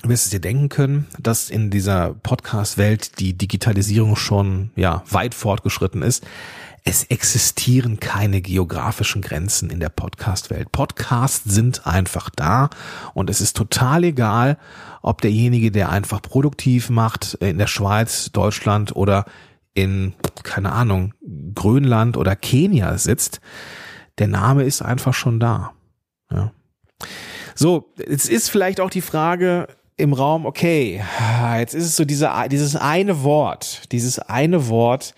du 0.03 0.09
wirst 0.09 0.27
es 0.27 0.31
dir 0.31 0.41
denken 0.41 0.69
können, 0.69 1.07
dass 1.19 1.51
in 1.51 1.71
dieser 1.71 2.15
Podcast-Welt 2.15 3.19
die 3.21 3.37
Digitalisierung 3.37 4.17
schon 4.17 4.71
ja 4.77 5.03
weit 5.11 5.35
fortgeschritten 5.35 6.03
ist. 6.03 6.25
Es 6.85 7.05
existieren 7.05 8.01
keine 8.01 8.41
geografischen 8.41 9.23
Grenzen 9.23 9.71
in 9.71 9.81
der 9.81 9.89
Podcast-Welt. 9.89 10.73
Podcasts 10.73 11.45
sind 11.45 11.87
einfach 11.87 12.31
da 12.31 12.71
und 13.15 13.31
es 13.31 13.41
ist 13.41 13.57
total 13.57 14.05
egal, 14.05 14.59
ob 15.03 15.21
derjenige, 15.21 15.71
der 15.71 15.91
einfach 15.91 16.23
produktiv 16.23 16.91
macht, 16.91 17.35
in 17.35 17.59
der 17.59 17.67
Schweiz, 17.67 18.31
Deutschland 18.33 18.97
oder 18.97 19.25
in, 19.75 20.15
keine 20.43 20.73
Ahnung, 20.73 21.15
Grönland 21.55 22.17
oder 22.17 22.37
Kenia 22.37 22.99
sitzt. 22.99 23.41
Der 24.19 24.29
Name 24.29 24.65
ist 24.65 24.83
einfach 24.83 25.15
schon 25.15 25.39
da. 25.41 25.73
Ja. 26.31 26.53
So, 27.55 27.93
jetzt 27.99 28.29
ist 28.29 28.51
vielleicht 28.51 28.81
auch 28.81 28.91
die 28.91 29.01
Frage, 29.01 29.69
im 29.99 30.13
Raum, 30.13 30.47
okay, 30.47 31.03
jetzt 31.59 31.75
ist 31.75 31.85
es 31.85 31.97
so 31.97 32.05
diese, 32.05 32.31
dieses 32.51 32.77
eine 32.77 33.25
Wort, 33.25 33.91
dieses 33.91 34.21
eine 34.21 34.69
Wort, 34.69 35.15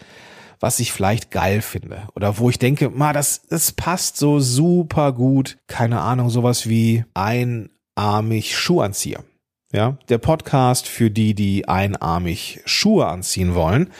was 0.61 0.79
ich 0.79 0.93
vielleicht 0.93 1.31
geil 1.31 1.63
finde 1.63 2.09
oder 2.15 2.39
wo 2.39 2.51
ich 2.51 2.59
denke, 2.59 2.91
ma, 2.91 3.13
das, 3.13 3.43
das 3.49 3.73
passt 3.73 4.19
so 4.19 4.39
super 4.39 5.13
gut. 5.13 5.57
Keine 5.67 6.01
Ahnung, 6.01 6.29
sowas 6.29 6.69
wie 6.69 7.05
einarmig 7.15 8.57
Schuhanzieher. 8.57 9.25
Ja, 9.73 9.99
der 10.09 10.19
Podcast 10.19 10.89
für 10.89 11.11
die, 11.11 11.35
die 11.35 11.69
einarmig 11.69 12.61
Schuhe 12.65 13.07
anziehen 13.07 13.55
wollen. 13.55 13.91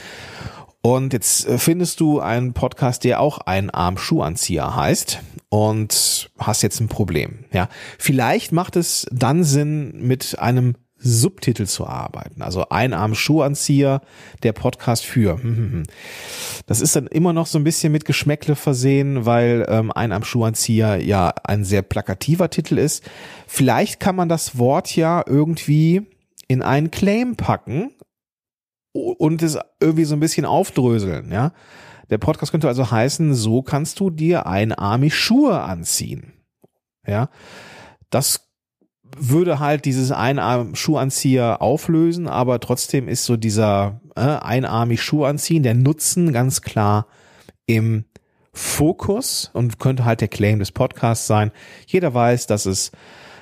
Und 0.83 1.13
jetzt 1.13 1.47
äh, 1.47 1.59
findest 1.59 2.01
du 2.01 2.21
einen 2.21 2.55
Podcast, 2.55 3.05
der 3.05 3.21
auch 3.21 3.39
einarm 3.39 3.97
Schuhanzieher 3.97 4.75
heißt 4.75 5.21
und 5.49 6.31
hast 6.39 6.63
jetzt 6.63 6.81
ein 6.81 6.89
Problem. 6.89 7.45
Ja, 7.53 7.69
vielleicht 7.99 8.53
macht 8.53 8.77
es 8.77 9.07
dann 9.13 9.45
Sinn, 9.45 9.93
mit 10.01 10.39
einem 10.39 10.75
Subtitel 11.01 11.67
zu 11.67 11.87
arbeiten. 11.87 12.43
Also 12.43 12.69
Einarm 12.69 13.15
Schuhanzieher, 13.15 14.03
der 14.43 14.53
Podcast 14.53 15.05
für. 15.05 15.43
Hm, 15.43 15.57
hm, 15.57 15.73
hm. 15.73 15.83
Das 16.67 16.81
ist 16.81 16.95
dann 16.95 17.07
immer 17.07 17.33
noch 17.33 17.47
so 17.47 17.59
ein 17.59 17.65
bisschen 17.65 17.93
mit 17.93 18.05
Geschmäckle 18.05 18.55
versehen, 18.55 19.27
weil 19.27 19.67
ähm, 19.69 19.91
Einarm 19.91 20.25
Schuhanzieher 20.25 21.03
ja 21.03 21.33
ein 21.45 21.65
sehr 21.65 21.83
plakativer 21.83 22.51
Titel 22.51 22.79
ist. 22.79 23.09
Vielleicht 23.47 24.01
kann 24.01 24.17
man 24.17 24.29
das 24.29 24.59
Wort 24.59 24.95
ja 24.95 25.25
irgendwie 25.27 26.07
in 26.49 26.63
einen 26.63 26.91
Claim 26.91 27.37
packen 27.37 27.93
und 28.93 29.43
es 29.43 29.59
irgendwie 29.81 30.05
so 30.05 30.15
ein 30.15 30.21
bisschen 30.21 30.45
aufdröseln, 30.45 31.33
ja. 31.33 31.53
Der 32.11 32.19
Podcast 32.19 32.51
könnte 32.51 32.67
also 32.67 32.91
heißen, 32.91 33.35
so 33.35 33.63
kannst 33.63 34.01
du 34.01 34.11
dir 34.11 34.47
einarmig 34.47 35.15
Schuhe 35.15 35.61
anziehen. 35.61 36.33
Ja. 37.07 37.31
Das 38.11 38.50
würde 39.19 39.59
halt 39.59 39.85
dieses 39.85 40.13
Einarm-Schuhanzieher 40.13 41.61
auflösen, 41.61 42.29
aber 42.29 42.61
trotzdem 42.61 43.09
ist 43.09 43.25
so 43.25 43.37
dieser 43.37 44.01
äh, 44.17 44.21
einarmig 44.21 45.03
Schuhanziehen, 45.03 45.63
der 45.63 45.75
Nutzen 45.75 46.33
ganz 46.33 46.63
klar 46.63 47.07
im 47.67 48.05
Fokus 48.53 49.51
und 49.53 49.79
könnte 49.79 50.05
halt 50.05 50.21
der 50.21 50.29
Claim 50.29 50.59
des 50.59 50.73
Podcasts 50.73 51.27
sein. 51.27 51.53
Jeder 51.87 52.13
weiß, 52.15 52.47
dass 52.47 52.67
es 52.67 52.91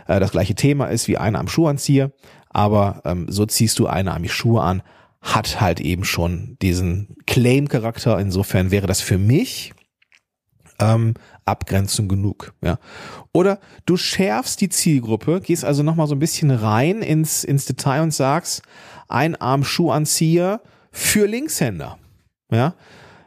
äh, 0.07 0.21
das 0.21 0.33
gleiche 0.33 0.55
Thema 0.55 0.87
ist 0.87 1.09
wie 1.09 1.17
Einarm 1.17 1.49
Schuhanzieher, 1.49 2.13
aber 2.51 3.03
ähm, 3.05 3.27
so 3.29 3.47
ziehst 3.47 3.79
du 3.79 3.87
einarmig 3.87 4.33
Schuhe 4.33 4.63
an, 4.63 4.83
hat 5.21 5.61
halt 5.61 5.81
eben 5.81 6.05
schon 6.05 6.57
diesen 6.63 7.17
Claim-Charakter. 7.27 8.19
Insofern 8.19 8.71
wäre 8.71 8.87
das 8.87 9.01
für 9.01 9.19
mich 9.19 9.73
ähm, 10.81 11.15
Abgrenzung 11.49 12.09
genug. 12.09 12.55
Ja. 12.63 12.79
Oder 13.33 13.59
du 13.87 13.97
schärfst 13.97 14.61
die 14.61 14.69
Zielgruppe, 14.69 15.41
gehst 15.41 15.65
also 15.65 15.83
nochmal 15.83 16.07
so 16.07 16.15
ein 16.15 16.21
bisschen 16.21 16.51
rein 16.51 17.03
ins, 17.03 17.45
ins 17.45 17.65
Detail 17.65 18.03
und 18.03 18.15
sagst, 18.15 18.63
ein 19.09 19.37
Arm 19.37 19.65
Schuhanzieher 19.65 20.61
für 20.93 21.27
Linkshänder. 21.27 21.99
Ja. 22.53 22.75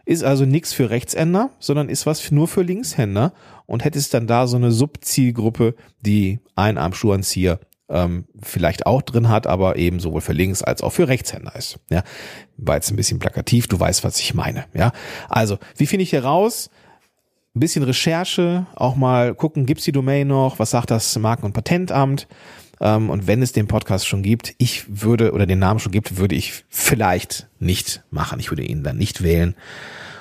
Ist 0.05 0.23
also 0.23 0.45
nichts 0.45 0.73
für 0.73 0.89
Rechtshänder, 0.89 1.51
sondern 1.59 1.89
ist 1.89 2.05
was 2.05 2.31
nur 2.31 2.47
für 2.47 2.63
Linkshänder 2.63 3.33
und 3.65 3.85
hättest 3.85 4.13
dann 4.13 4.27
da 4.27 4.47
so 4.47 4.57
eine 4.57 4.71
Subzielgruppe, 4.71 5.75
die 6.01 6.39
ein 6.55 6.77
Arm 6.77 6.93
Schuhanzieher 6.93 7.59
ähm, 7.91 8.25
vielleicht 8.41 8.85
auch 8.85 9.01
drin 9.01 9.29
hat, 9.29 9.45
aber 9.47 9.75
eben 9.75 9.99
sowohl 9.99 10.21
für 10.21 10.33
Links- 10.33 10.63
als 10.63 10.81
auch 10.81 10.91
für 10.91 11.07
Rechtshänder 11.07 11.55
ist. 11.55 11.79
Ja, 11.89 12.03
war 12.57 12.75
jetzt 12.75 12.89
ein 12.89 12.95
bisschen 12.95 13.19
plakativ, 13.19 13.67
du 13.67 13.79
weißt, 13.79 14.03
was 14.03 14.19
ich 14.19 14.33
meine. 14.33 14.65
Ja, 14.73 14.91
also 15.29 15.57
wie 15.75 15.85
finde 15.85 16.03
ich 16.03 16.13
heraus? 16.13 16.69
Ein 17.53 17.59
bisschen 17.59 17.83
Recherche, 17.83 18.65
auch 18.75 18.95
mal 18.95 19.35
gucken, 19.35 19.65
gibt's 19.65 19.83
die 19.83 19.91
Domain 19.91 20.27
noch, 20.27 20.59
was 20.59 20.71
sagt 20.71 20.89
das 20.89 21.17
Marken- 21.19 21.45
und 21.45 21.53
Patentamt? 21.53 22.27
Ähm, 22.79 23.09
und 23.09 23.27
wenn 23.27 23.41
es 23.41 23.51
den 23.51 23.67
Podcast 23.67 24.07
schon 24.07 24.23
gibt, 24.23 24.55
ich 24.57 25.01
würde, 25.01 25.33
oder 25.33 25.45
den 25.45 25.59
Namen 25.59 25.79
schon 25.79 25.91
gibt, 25.91 26.17
würde 26.17 26.35
ich 26.35 26.63
vielleicht 26.69 27.47
nicht 27.59 28.03
machen. 28.09 28.39
Ich 28.39 28.51
würde 28.51 28.63
ihn 28.63 28.83
dann 28.83 28.97
nicht 28.97 29.21
wählen. 29.21 29.55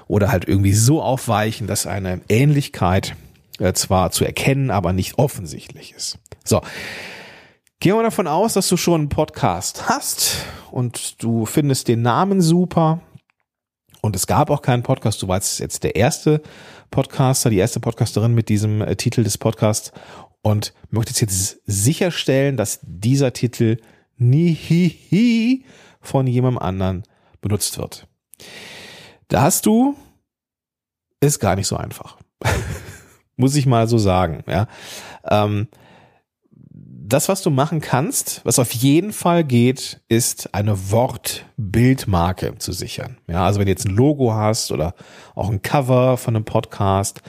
Oder 0.08 0.32
halt 0.32 0.48
irgendwie 0.48 0.72
so 0.72 1.00
aufweichen, 1.00 1.68
dass 1.68 1.86
eine 1.86 2.20
Ähnlichkeit 2.28 3.14
äh, 3.60 3.72
zwar 3.74 4.10
zu 4.10 4.24
erkennen, 4.24 4.70
aber 4.72 4.92
nicht 4.92 5.18
offensichtlich 5.18 5.94
ist. 5.96 6.18
So. 6.44 6.62
Gehen 7.78 7.94
wir 7.94 8.02
davon 8.02 8.26
aus, 8.26 8.54
dass 8.54 8.68
du 8.68 8.76
schon 8.76 9.02
einen 9.02 9.08
Podcast 9.08 9.88
hast 9.88 10.44
und 10.70 11.22
du 11.22 11.46
findest 11.46 11.88
den 11.88 12.02
Namen 12.02 12.42
super 12.42 13.00
und 14.02 14.16
es 14.16 14.26
gab 14.26 14.50
auch 14.50 14.62
keinen 14.62 14.82
Podcast. 14.82 15.22
Du 15.22 15.28
warst 15.28 15.60
jetzt 15.60 15.84
der 15.84 15.96
erste 15.96 16.42
Podcaster, 16.90 17.50
die 17.50 17.58
erste 17.58 17.80
Podcasterin 17.80 18.34
mit 18.34 18.48
diesem 18.48 18.82
äh, 18.82 18.96
Titel 18.96 19.22
des 19.22 19.38
Podcasts 19.38 19.92
und 20.42 20.74
möchtest 20.90 21.20
jetzt 21.20 21.60
sicherstellen, 21.66 22.56
dass 22.56 22.80
dieser 22.82 23.32
Titel 23.32 23.78
nie 24.16 25.64
von 26.00 26.26
jemandem 26.26 26.62
anderen 26.62 27.02
benutzt 27.40 27.78
wird. 27.78 28.06
Da 29.28 29.42
hast 29.42 29.66
du, 29.66 29.96
ist 31.20 31.40
gar 31.40 31.56
nicht 31.56 31.66
so 31.66 31.76
einfach. 31.76 32.18
Muss 33.36 33.54
ich 33.54 33.66
mal 33.66 33.88
so 33.88 33.98
sagen, 33.98 34.42
ja. 34.46 34.66
Ähm, 35.24 35.68
das, 37.12 37.28
was 37.28 37.42
du 37.42 37.50
machen 37.50 37.80
kannst, 37.80 38.40
was 38.44 38.58
auf 38.58 38.72
jeden 38.72 39.12
Fall 39.12 39.44
geht, 39.44 40.00
ist 40.08 40.54
eine 40.54 40.90
Wortbildmarke 40.90 42.56
zu 42.58 42.72
sichern. 42.72 43.18
Ja, 43.28 43.44
also 43.44 43.58
wenn 43.58 43.66
du 43.66 43.72
jetzt 43.72 43.86
ein 43.86 43.94
Logo 43.94 44.32
hast 44.32 44.72
oder 44.72 44.94
auch 45.34 45.50
ein 45.50 45.62
Cover 45.62 46.16
von 46.16 46.36
einem 46.36 46.44
Podcast 46.44 47.22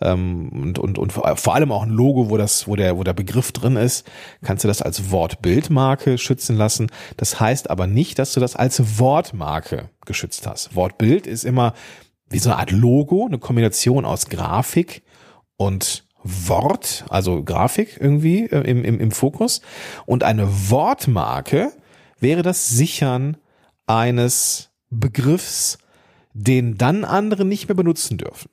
ähm, 0.00 0.48
und, 0.50 0.78
und, 0.78 0.98
und 0.98 1.12
vor 1.12 1.54
allem 1.54 1.72
auch 1.72 1.82
ein 1.82 1.90
Logo, 1.90 2.30
wo 2.30 2.36
das, 2.36 2.68
wo 2.68 2.76
der, 2.76 2.96
wo 2.96 3.04
der 3.04 3.12
Begriff 3.12 3.52
drin 3.52 3.76
ist, 3.76 4.06
kannst 4.42 4.64
du 4.64 4.68
das 4.68 4.82
als 4.82 5.10
Wortbildmarke 5.10 6.18
schützen 6.18 6.56
lassen. 6.56 6.90
Das 7.16 7.40
heißt 7.40 7.70
aber 7.70 7.86
nicht, 7.86 8.18
dass 8.18 8.32
du 8.32 8.40
das 8.40 8.56
als 8.56 8.98
Wortmarke 8.98 9.90
geschützt 10.06 10.46
hast. 10.46 10.74
Wortbild 10.74 11.26
ist 11.26 11.44
immer 11.44 11.74
wie 12.30 12.38
so 12.38 12.50
eine 12.50 12.58
Art 12.58 12.70
Logo, 12.70 13.26
eine 13.26 13.38
Kombination 13.38 14.04
aus 14.04 14.28
Grafik 14.28 15.02
und 15.56 16.03
Wort, 16.24 17.04
also 17.10 17.44
Grafik 17.44 17.98
irgendwie 18.00 18.46
äh, 18.46 18.68
im, 18.68 18.84
im, 18.84 18.98
im 18.98 19.10
Fokus. 19.10 19.60
Und 20.06 20.24
eine 20.24 20.70
Wortmarke 20.70 21.72
wäre 22.18 22.42
das 22.42 22.68
Sichern 22.68 23.36
eines 23.86 24.70
Begriffs, 24.90 25.78
den 26.32 26.76
dann 26.78 27.04
andere 27.04 27.44
nicht 27.44 27.68
mehr 27.68 27.76
benutzen 27.76 28.18
dürfen. 28.18 28.50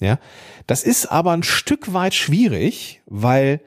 Ja, 0.00 0.18
das 0.66 0.82
ist 0.82 1.06
aber 1.06 1.32
ein 1.32 1.42
Stück 1.42 1.92
weit 1.92 2.14
schwierig, 2.14 3.02
weil 3.04 3.60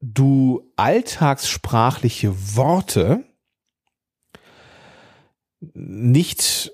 du 0.00 0.72
alltagssprachliche 0.76 2.56
Worte 2.56 3.24
nicht 5.74 6.72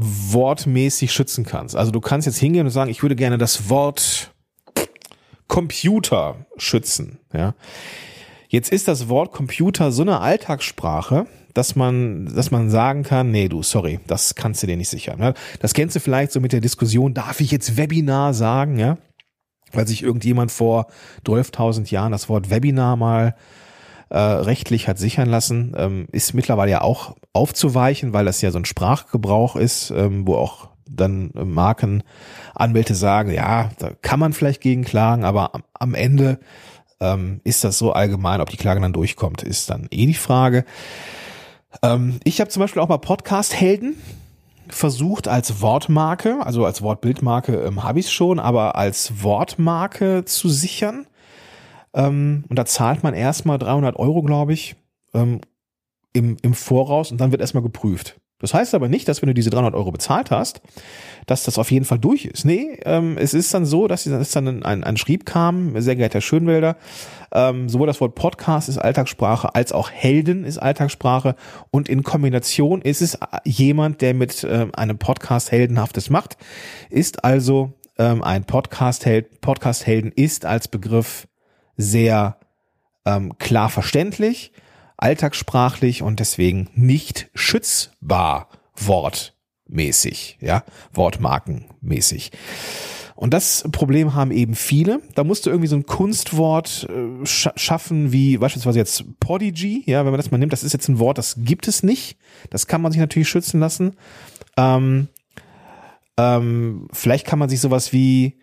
wortmäßig 0.00 1.12
schützen 1.12 1.44
kannst. 1.44 1.74
Also 1.74 1.90
du 1.90 2.00
kannst 2.00 2.26
jetzt 2.26 2.38
hingehen 2.38 2.66
und 2.66 2.70
sagen, 2.70 2.90
ich 2.90 3.02
würde 3.02 3.16
gerne 3.16 3.36
das 3.36 3.68
Wort 3.68 4.32
Computer 5.48 6.46
schützen. 6.56 7.18
Ja. 7.32 7.54
Jetzt 8.48 8.70
ist 8.70 8.86
das 8.86 9.08
Wort 9.08 9.32
Computer 9.32 9.90
so 9.90 10.02
eine 10.02 10.20
Alltagssprache, 10.20 11.26
dass 11.52 11.74
man, 11.74 12.32
dass 12.34 12.50
man 12.50 12.70
sagen 12.70 13.02
kann, 13.02 13.30
nee, 13.30 13.48
du, 13.48 13.62
sorry, 13.62 13.98
das 14.06 14.36
kannst 14.36 14.62
du 14.62 14.68
dir 14.68 14.76
nicht 14.76 14.88
sichern. 14.88 15.18
Ne? 15.18 15.34
Das 15.58 15.74
kennst 15.74 15.96
du 15.96 16.00
vielleicht 16.00 16.30
so 16.30 16.40
mit 16.40 16.52
der 16.52 16.60
Diskussion, 16.60 17.12
darf 17.12 17.40
ich 17.40 17.50
jetzt 17.50 17.76
Webinar 17.76 18.34
sagen, 18.34 18.78
ja? 18.78 18.98
Weil 19.72 19.86
sich 19.86 20.02
irgendjemand 20.02 20.50
vor 20.50 20.86
12.000 21.26 21.90
Jahren 21.90 22.12
das 22.12 22.28
Wort 22.28 22.48
Webinar 22.48 22.96
mal 22.96 23.34
äh, 24.10 24.18
rechtlich 24.18 24.88
hat 24.88 24.98
sichern 24.98 25.28
lassen, 25.28 25.74
ähm, 25.76 26.08
ist 26.12 26.34
mittlerweile 26.34 26.70
ja 26.70 26.80
auch 26.80 27.16
aufzuweichen, 27.32 28.12
weil 28.12 28.24
das 28.24 28.40
ja 28.40 28.50
so 28.50 28.58
ein 28.58 28.64
Sprachgebrauch 28.64 29.56
ist, 29.56 29.90
ähm, 29.90 30.26
wo 30.26 30.36
auch 30.36 30.68
dann 30.90 31.30
Markenanwälte 31.34 32.94
sagen, 32.94 33.32
ja, 33.32 33.70
da 33.78 33.90
kann 34.02 34.18
man 34.18 34.32
vielleicht 34.32 34.60
gegen 34.60 34.84
klagen, 34.84 35.24
aber 35.24 35.52
am, 35.74 35.94
Ende 35.94 36.38
ähm, 37.00 37.40
ist 37.44 37.64
das 37.64 37.78
so 37.78 37.92
allgemein, 37.92 38.40
ob 38.40 38.50
die 38.50 38.56
Klage 38.56 38.80
dann 38.80 38.92
durchkommt, 38.92 39.42
ist 39.42 39.70
dann 39.70 39.88
eh 39.90 40.06
die 40.06 40.14
Frage. 40.14 40.64
Ähm, 41.82 42.18
ich 42.24 42.40
habe 42.40 42.50
zum 42.50 42.60
Beispiel 42.60 42.82
auch 42.82 42.88
mal 42.88 42.98
Podcast-Helden 42.98 43.96
versucht 44.68 45.28
als 45.28 45.60
Wortmarke, 45.60 46.44
also 46.44 46.64
als 46.64 46.82
Wortbildmarke 46.82 47.54
ähm, 47.62 47.84
habe 47.84 48.00
ich 48.00 48.10
schon, 48.10 48.38
aber 48.38 48.76
als 48.76 49.22
Wortmarke 49.22 50.24
zu 50.24 50.48
sichern. 50.48 51.06
Ähm, 51.94 52.44
und 52.48 52.58
da 52.58 52.64
zahlt 52.64 53.02
man 53.02 53.14
erstmal 53.14 53.58
300 53.58 53.96
Euro, 53.96 54.22
glaube 54.22 54.52
ich, 54.52 54.76
ähm, 55.14 55.40
im, 56.12 56.36
im 56.42 56.54
Voraus 56.54 57.12
und 57.12 57.20
dann 57.20 57.30
wird 57.30 57.40
erstmal 57.40 57.62
geprüft. 57.62 58.20
Das 58.40 58.54
heißt 58.54 58.74
aber 58.74 58.88
nicht, 58.88 59.08
dass 59.08 59.20
wenn 59.20 59.26
du 59.26 59.34
diese 59.34 59.50
300 59.50 59.74
Euro 59.74 59.90
bezahlt 59.90 60.30
hast, 60.30 60.60
dass 61.26 61.42
das 61.42 61.58
auf 61.58 61.72
jeden 61.72 61.84
Fall 61.84 61.98
durch 61.98 62.24
ist. 62.24 62.44
Nee, 62.44 62.78
ähm, 62.84 63.18
es 63.18 63.34
ist 63.34 63.52
dann 63.52 63.66
so, 63.66 63.88
dass 63.88 64.06
es 64.06 64.30
dann 64.30 64.62
ein, 64.62 64.84
ein 64.84 64.96
Schrieb 64.96 65.26
kam, 65.26 65.80
sehr 65.80 65.96
geehrter 65.96 66.14
Herr 66.14 66.20
Schönwälder, 66.20 66.76
ähm, 67.32 67.68
sowohl 67.68 67.88
das 67.88 68.00
Wort 68.00 68.14
Podcast 68.14 68.68
ist 68.68 68.78
Alltagssprache, 68.78 69.54
als 69.56 69.72
auch 69.72 69.90
Helden 69.90 70.44
ist 70.44 70.58
Alltagssprache 70.58 71.34
und 71.72 71.88
in 71.88 72.04
Kombination 72.04 72.80
ist 72.80 73.02
es 73.02 73.18
jemand, 73.44 74.02
der 74.02 74.14
mit 74.14 74.46
ähm, 74.48 74.72
einem 74.72 74.98
Podcast 74.98 75.50
Heldenhaftes 75.50 76.08
macht, 76.08 76.36
ist 76.90 77.24
also 77.24 77.72
ähm, 77.98 78.22
ein 78.22 78.44
Podcast-Held, 78.44 79.40
Podcast-Helden 79.40 80.12
ist 80.12 80.46
als 80.46 80.68
Begriff 80.68 81.26
sehr 81.78 82.36
ähm, 83.06 83.38
klar 83.38 83.70
verständlich, 83.70 84.52
alltagssprachlich 84.98 86.02
und 86.02 86.20
deswegen 86.20 86.68
nicht 86.74 87.30
schützbar 87.34 88.48
wortmäßig, 88.76 90.38
ja, 90.42 90.64
wortmarkenmäßig. 90.92 92.32
Und 93.14 93.34
das 93.34 93.64
Problem 93.72 94.14
haben 94.14 94.30
eben 94.30 94.54
viele. 94.54 95.00
Da 95.16 95.24
musst 95.24 95.44
du 95.44 95.50
irgendwie 95.50 95.66
so 95.66 95.74
ein 95.74 95.86
Kunstwort 95.86 96.86
äh, 96.88 97.26
schaffen, 97.26 98.12
wie 98.12 98.38
beispielsweise 98.38 98.78
jetzt 98.78 99.04
Podigy. 99.18 99.82
Ja, 99.86 100.04
wenn 100.04 100.12
man 100.12 100.20
das 100.20 100.30
mal 100.30 100.38
nimmt, 100.38 100.52
das 100.52 100.62
ist 100.62 100.72
jetzt 100.72 100.88
ein 100.88 101.00
Wort, 101.00 101.18
das 101.18 101.34
gibt 101.38 101.66
es 101.66 101.82
nicht. 101.82 102.16
Das 102.50 102.68
kann 102.68 102.80
man 102.80 102.92
sich 102.92 103.00
natürlich 103.00 103.28
schützen 103.28 103.58
lassen. 103.58 103.96
Ähm, 104.56 105.08
ähm, 106.16 106.86
vielleicht 106.92 107.26
kann 107.26 107.40
man 107.40 107.48
sich 107.48 107.60
sowas 107.60 107.92
wie 107.92 108.38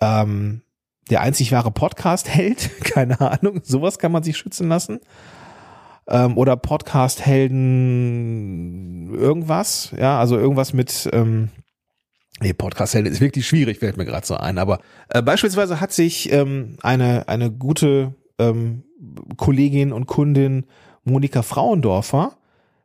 ähm, 0.00 0.62
der 1.10 1.20
einzig 1.20 1.52
wahre 1.52 1.70
Podcast 1.70 2.28
hält. 2.28 2.70
Keine 2.84 3.20
Ahnung. 3.20 3.60
Sowas 3.62 3.98
kann 3.98 4.12
man 4.12 4.22
sich 4.22 4.36
schützen 4.36 4.68
lassen. 4.68 5.00
Ähm, 6.08 6.38
oder 6.38 6.56
Podcast-Helden 6.56 9.14
irgendwas. 9.14 9.92
Ja, 9.98 10.18
also 10.18 10.38
irgendwas 10.38 10.72
mit, 10.72 11.10
ähm, 11.12 11.50
Nee, 12.42 12.54
Podcast-Helden 12.54 13.12
ist 13.12 13.20
wirklich 13.20 13.46
schwierig, 13.46 13.80
fällt 13.80 13.98
mir 13.98 14.06
gerade 14.06 14.26
so 14.26 14.34
ein. 14.34 14.56
Aber 14.56 14.78
äh, 15.10 15.20
beispielsweise 15.20 15.78
hat 15.78 15.92
sich 15.92 16.32
ähm, 16.32 16.78
eine, 16.80 17.28
eine 17.28 17.50
gute 17.50 18.14
ähm, 18.38 18.84
Kollegin 19.36 19.92
und 19.92 20.06
Kundin 20.06 20.64
Monika 21.04 21.42
Frauendorfer 21.42 22.38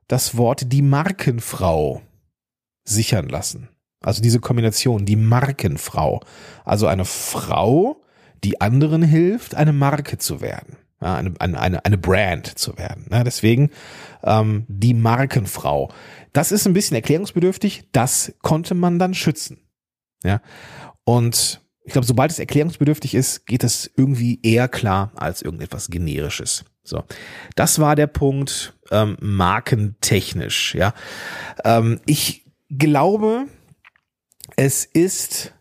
das 0.08 0.38
Wort 0.38 0.72
die 0.72 0.82
Markenfrau 0.82 2.02
sichern 2.84 3.30
lassen. 3.30 3.70
Also 4.04 4.22
diese 4.22 4.40
Kombination, 4.40 5.06
die 5.06 5.16
Markenfrau. 5.16 6.22
Also 6.64 6.88
eine 6.88 7.06
Frau, 7.06 8.02
die 8.44 8.62
anderen 8.62 9.02
hilft, 9.02 9.56
eine 9.56 9.74
Marke 9.74 10.18
zu 10.18 10.42
werden. 10.42 10.78
Eine, 11.00 11.34
eine, 11.40 11.86
eine 11.86 11.98
Brand 11.98 12.58
zu 12.58 12.78
werden. 12.78 13.08
Ja, 13.12 13.24
deswegen 13.24 13.70
ähm, 14.24 14.66
die 14.68 14.94
Markenfrau. 14.94 15.92
Das 16.34 16.52
ist 16.52 16.66
ein 16.66 16.74
bisschen 16.74 16.96
erklärungsbedürftig. 16.96 17.90
Das 17.92 18.34
konnte 18.42 18.74
man 18.74 18.98
dann 18.98 19.14
schützen. 19.14 19.60
Ja. 20.24 20.42
Und 21.04 21.62
ich 21.84 21.94
glaube, 21.94 22.08
sobald 22.08 22.32
es 22.32 22.40
erklärungsbedürftig 22.40 23.14
ist, 23.14 23.46
geht 23.46 23.64
es 23.64 23.92
irgendwie 23.96 24.40
eher 24.42 24.68
klar 24.68 25.12
als 25.16 25.44
irgendetwas 25.44 25.90
generisches. 25.90 26.66
So, 26.84 27.04
das 27.56 27.80
war 27.80 27.96
der 27.96 28.08
Punkt 28.08 28.74
ähm, 28.92 29.18
markentechnisch. 29.20 30.76
Ja, 30.76 30.94
ähm, 31.64 32.00
ich 32.06 32.46
glaube, 32.70 33.46
es 34.56 34.86
ist 34.86 35.55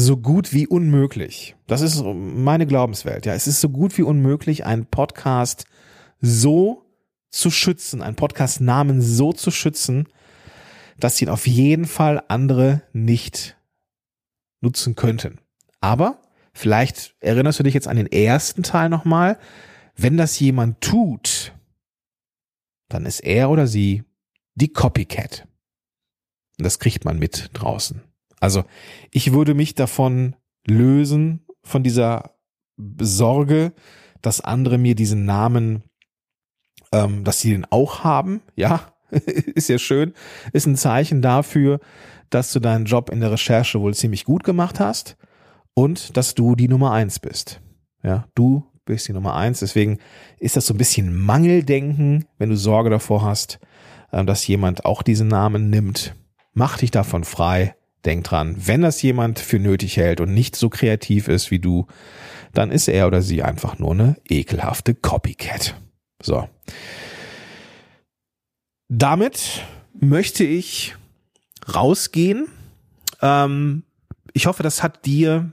so 0.00 0.16
gut 0.16 0.52
wie 0.52 0.66
unmöglich. 0.66 1.56
Das 1.66 1.80
ist 1.80 2.02
meine 2.02 2.66
Glaubenswelt. 2.66 3.26
Ja, 3.26 3.34
es 3.34 3.46
ist 3.46 3.60
so 3.60 3.68
gut 3.68 3.96
wie 3.98 4.02
unmöglich, 4.02 4.64
einen 4.64 4.86
Podcast 4.86 5.66
so 6.20 6.86
zu 7.30 7.50
schützen, 7.50 8.02
einen 8.02 8.16
Podcast-Namen 8.16 9.00
so 9.00 9.32
zu 9.32 9.50
schützen, 9.50 10.08
dass 10.98 11.20
ihn 11.22 11.28
auf 11.28 11.46
jeden 11.46 11.86
Fall 11.86 12.22
andere 12.28 12.82
nicht 12.92 13.56
nutzen 14.60 14.96
könnten. 14.96 15.38
Aber 15.80 16.20
vielleicht 16.52 17.14
erinnerst 17.20 17.58
du 17.58 17.62
dich 17.62 17.74
jetzt 17.74 17.88
an 17.88 17.96
den 17.96 18.10
ersten 18.10 18.62
Teil 18.62 18.88
nochmal. 18.88 19.38
Wenn 19.96 20.16
das 20.16 20.38
jemand 20.40 20.80
tut, 20.80 21.54
dann 22.88 23.06
ist 23.06 23.20
er 23.20 23.50
oder 23.50 23.66
sie 23.66 24.02
die 24.54 24.72
Copycat. 24.72 25.46
Und 26.58 26.64
das 26.64 26.78
kriegt 26.78 27.04
man 27.04 27.18
mit 27.18 27.50
draußen. 27.52 28.02
Also 28.40 28.64
ich 29.10 29.32
würde 29.32 29.54
mich 29.54 29.74
davon 29.74 30.34
lösen, 30.66 31.46
von 31.62 31.82
dieser 31.82 32.36
Sorge, 32.76 33.72
dass 34.22 34.40
andere 34.40 34.78
mir 34.78 34.94
diesen 34.94 35.24
Namen, 35.24 35.84
ähm, 36.92 37.24
dass 37.24 37.40
sie 37.40 37.50
den 37.50 37.66
auch 37.70 38.02
haben. 38.02 38.40
Ja, 38.56 38.92
ist 39.10 39.68
ja 39.68 39.78
schön, 39.78 40.14
ist 40.52 40.66
ein 40.66 40.76
Zeichen 40.76 41.22
dafür, 41.22 41.80
dass 42.30 42.52
du 42.52 42.60
deinen 42.60 42.84
Job 42.86 43.10
in 43.10 43.20
der 43.20 43.32
Recherche 43.32 43.80
wohl 43.80 43.94
ziemlich 43.94 44.24
gut 44.24 44.44
gemacht 44.44 44.80
hast 44.80 45.16
und 45.74 46.16
dass 46.16 46.34
du 46.34 46.54
die 46.54 46.68
Nummer 46.68 46.92
eins 46.92 47.18
bist. 47.18 47.60
Ja, 48.02 48.28
du 48.34 48.64
bist 48.84 49.08
die 49.08 49.12
Nummer 49.12 49.34
eins. 49.34 49.60
Deswegen 49.60 49.98
ist 50.38 50.56
das 50.56 50.66
so 50.66 50.74
ein 50.74 50.78
bisschen 50.78 51.16
Mangeldenken, 51.16 52.26
wenn 52.38 52.50
du 52.50 52.56
Sorge 52.56 52.90
davor 52.90 53.22
hast, 53.22 53.58
äh, 54.12 54.24
dass 54.24 54.46
jemand 54.46 54.84
auch 54.84 55.02
diesen 55.02 55.28
Namen 55.28 55.70
nimmt. 55.70 56.14
Mach 56.52 56.78
dich 56.78 56.90
davon 56.90 57.24
frei. 57.24 57.74
Denk 58.04 58.24
dran, 58.24 58.56
wenn 58.58 58.82
das 58.82 59.02
jemand 59.02 59.38
für 59.38 59.58
nötig 59.58 59.96
hält 59.96 60.20
und 60.20 60.32
nicht 60.32 60.56
so 60.56 60.70
kreativ 60.70 61.28
ist 61.28 61.50
wie 61.50 61.58
du, 61.58 61.86
dann 62.52 62.70
ist 62.70 62.88
er 62.88 63.06
oder 63.06 63.22
sie 63.22 63.42
einfach 63.42 63.78
nur 63.78 63.92
eine 63.92 64.16
ekelhafte 64.28 64.94
Copycat. 64.94 65.74
So. 66.22 66.48
Damit 68.88 69.62
möchte 69.98 70.44
ich 70.44 70.96
rausgehen. 71.72 72.48
Ähm, 73.20 73.84
ich 74.32 74.46
hoffe, 74.46 74.62
das 74.62 74.82
hat 74.82 75.04
dir 75.06 75.50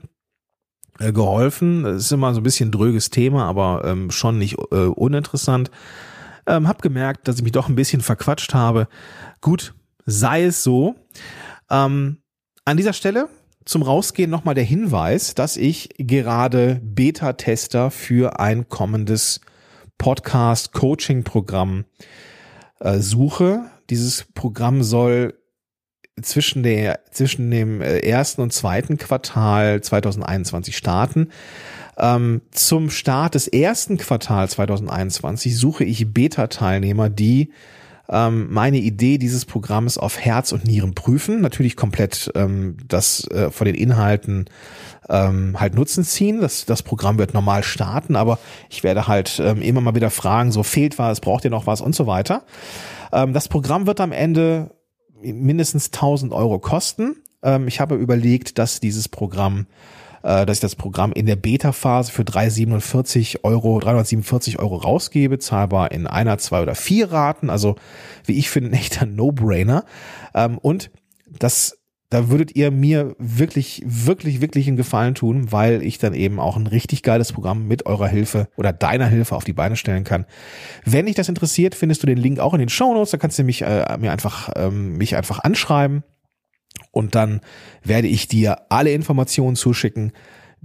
äh, 0.98 1.12
geholfen. 1.12 1.84
Das 1.84 1.96
ist 1.96 2.12
immer 2.12 2.34
so 2.34 2.40
ein 2.40 2.44
bisschen 2.44 2.70
dröges 2.70 3.10
Thema, 3.10 3.44
aber 3.44 3.82
ähm, 3.84 4.10
schon 4.10 4.38
nicht 4.38 4.56
äh, 4.72 4.86
uninteressant. 4.86 5.70
Ähm, 6.46 6.66
hab 6.66 6.82
gemerkt, 6.82 7.28
dass 7.28 7.36
ich 7.36 7.42
mich 7.42 7.52
doch 7.52 7.68
ein 7.68 7.76
bisschen 7.76 8.00
verquatscht 8.00 8.54
habe. 8.54 8.88
Gut, 9.40 9.74
sei 10.06 10.44
es 10.44 10.64
so. 10.64 10.94
Ähm, 11.70 12.18
an 12.68 12.76
dieser 12.76 12.92
Stelle 12.92 13.30
zum 13.64 13.80
Rausgehen 13.80 14.30
nochmal 14.30 14.54
der 14.54 14.64
Hinweis, 14.64 15.34
dass 15.34 15.56
ich 15.56 15.88
gerade 15.96 16.80
Beta-Tester 16.82 17.90
für 17.90 18.40
ein 18.40 18.68
kommendes 18.68 19.40
Podcast-Coaching-Programm 19.96 21.86
äh, 22.80 22.98
suche. 22.98 23.70
Dieses 23.88 24.26
Programm 24.34 24.82
soll 24.82 25.32
zwischen 26.20 26.62
der 26.62 27.00
zwischen 27.10 27.50
dem 27.50 27.80
äh, 27.80 28.00
ersten 28.00 28.42
und 28.42 28.52
zweiten 28.52 28.98
Quartal 28.98 29.80
2021 29.80 30.76
starten. 30.76 31.28
Ähm, 31.96 32.42
zum 32.50 32.90
Start 32.90 33.34
des 33.34 33.48
ersten 33.48 33.96
Quartals 33.96 34.52
2021 34.52 35.56
suche 35.56 35.84
ich 35.84 36.12
Beta-Teilnehmer, 36.12 37.08
die 37.08 37.50
ähm, 38.10 38.52
meine 38.52 38.78
Idee 38.78 39.18
dieses 39.18 39.44
Programms 39.44 39.98
auf 39.98 40.18
Herz 40.18 40.52
und 40.52 40.64
Nieren 40.64 40.94
prüfen. 40.94 41.40
Natürlich 41.40 41.76
komplett 41.76 42.30
ähm, 42.34 42.76
das 42.86 43.28
äh, 43.30 43.50
von 43.50 43.66
den 43.66 43.74
Inhalten 43.74 44.46
ähm, 45.08 45.60
halt 45.60 45.74
Nutzen 45.74 46.04
ziehen. 46.04 46.40
Das, 46.40 46.64
das 46.64 46.82
Programm 46.82 47.18
wird 47.18 47.34
normal 47.34 47.62
starten, 47.62 48.16
aber 48.16 48.38
ich 48.70 48.82
werde 48.82 49.08
halt 49.08 49.40
ähm, 49.44 49.60
immer 49.60 49.80
mal 49.80 49.94
wieder 49.94 50.10
fragen, 50.10 50.52
so 50.52 50.62
fehlt 50.62 50.98
was, 50.98 51.20
braucht 51.20 51.44
ihr 51.44 51.50
noch 51.50 51.66
was 51.66 51.80
und 51.80 51.94
so 51.94 52.06
weiter. 52.06 52.44
Ähm, 53.12 53.32
das 53.32 53.48
Programm 53.48 53.86
wird 53.86 54.00
am 54.00 54.12
Ende 54.12 54.70
mindestens 55.20 55.86
1000 55.86 56.32
Euro 56.32 56.58
kosten. 56.58 57.16
Ähm, 57.42 57.68
ich 57.68 57.80
habe 57.80 57.96
überlegt, 57.96 58.58
dass 58.58 58.80
dieses 58.80 59.08
Programm 59.08 59.66
äh, 60.22 60.46
dass 60.46 60.58
ich 60.58 60.60
das 60.60 60.76
Programm 60.76 61.12
in 61.12 61.26
der 61.26 61.36
Beta-Phase 61.36 62.12
für 62.12 62.24
347 62.24 63.44
Euro, 63.44 63.78
347 63.78 64.58
Euro 64.58 64.76
rausgebe, 64.76 65.38
zahlbar 65.38 65.92
in 65.92 66.06
einer, 66.06 66.38
zwei 66.38 66.62
oder 66.62 66.74
vier 66.74 67.12
Raten. 67.12 67.50
Also, 67.50 67.76
wie 68.24 68.38
ich 68.38 68.50
finde, 68.50 68.70
ein 68.70 68.74
echter 68.74 69.06
No-Brainer. 69.06 69.84
Ähm, 70.34 70.58
und 70.58 70.90
das 71.38 71.78
da 72.10 72.30
würdet 72.30 72.56
ihr 72.56 72.70
mir 72.70 73.14
wirklich, 73.18 73.82
wirklich, 73.84 74.40
wirklich 74.40 74.66
einen 74.66 74.78
Gefallen 74.78 75.14
tun, 75.14 75.52
weil 75.52 75.82
ich 75.82 75.98
dann 75.98 76.14
eben 76.14 76.40
auch 76.40 76.56
ein 76.56 76.66
richtig 76.66 77.02
geiles 77.02 77.34
Programm 77.34 77.68
mit 77.68 77.84
eurer 77.84 78.08
Hilfe 78.08 78.48
oder 78.56 78.72
deiner 78.72 79.06
Hilfe 79.06 79.36
auf 79.36 79.44
die 79.44 79.52
Beine 79.52 79.76
stellen 79.76 80.04
kann. 80.04 80.24
Wenn 80.86 81.04
dich 81.04 81.16
das 81.16 81.28
interessiert, 81.28 81.74
findest 81.74 82.02
du 82.02 82.06
den 82.06 82.16
Link 82.16 82.38
auch 82.38 82.54
in 82.54 82.60
den 82.60 82.70
Show 82.70 82.94
Notes. 82.94 83.10
Da 83.10 83.18
kannst 83.18 83.38
du 83.38 83.44
mich 83.44 83.60
äh, 83.60 83.98
mir 83.98 84.10
einfach 84.10 84.48
ähm, 84.56 84.96
mich 84.96 85.16
einfach 85.16 85.40
anschreiben 85.40 86.02
und 86.90 87.14
dann 87.14 87.40
werde 87.82 88.08
ich 88.08 88.28
dir 88.28 88.62
alle 88.68 88.92
Informationen 88.92 89.56
zuschicken 89.56 90.12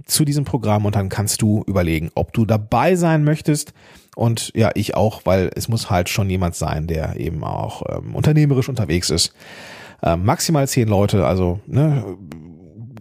zu 0.06 0.24
diesem 0.24 0.44
Programm 0.44 0.86
und 0.86 0.96
dann 0.96 1.08
kannst 1.08 1.42
du 1.42 1.62
überlegen, 1.66 2.10
ob 2.14 2.32
du 2.32 2.44
dabei 2.44 2.96
sein 2.96 3.24
möchtest. 3.24 3.72
Und 4.16 4.52
ja, 4.54 4.70
ich 4.74 4.94
auch, 4.94 5.22
weil 5.24 5.50
es 5.54 5.68
muss 5.68 5.90
halt 5.90 6.08
schon 6.08 6.30
jemand 6.30 6.54
sein, 6.54 6.86
der 6.86 7.16
eben 7.18 7.44
auch 7.44 7.82
ähm, 7.88 8.14
unternehmerisch 8.14 8.68
unterwegs 8.68 9.10
ist. 9.10 9.32
Äh, 10.02 10.16
maximal 10.16 10.68
zehn 10.68 10.88
Leute, 10.88 11.26
also 11.26 11.60
ne, 11.66 12.04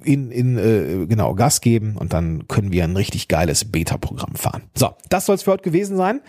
in, 0.03 0.31
in 0.31 0.57
äh, 0.57 1.05
genau 1.07 1.33
Gas 1.35 1.61
geben 1.61 1.95
und 1.97 2.13
dann 2.13 2.47
können 2.47 2.71
wir 2.71 2.83
ein 2.83 2.95
richtig 2.95 3.27
geiles 3.27 3.65
Beta-Programm 3.65 4.35
fahren. 4.35 4.63
So, 4.75 4.91
das 5.09 5.25
soll 5.25 5.35
es 5.35 5.43
für 5.43 5.51
heute 5.51 5.63
gewesen 5.63 5.97
sein. 5.97 6.21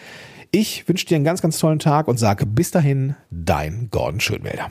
Ich 0.51 0.87
wünsche 0.89 1.07
dir 1.07 1.17
einen 1.17 1.25
ganz, 1.25 1.43
ganz 1.43 1.59
tollen 1.59 1.79
Tag 1.81 2.07
und 2.07 2.19
sage 2.19 2.47
bis 2.47 2.71
dahin, 2.71 3.17
dein 3.31 3.89
Gordon 3.91 4.21
Schönwälder. 4.21 4.71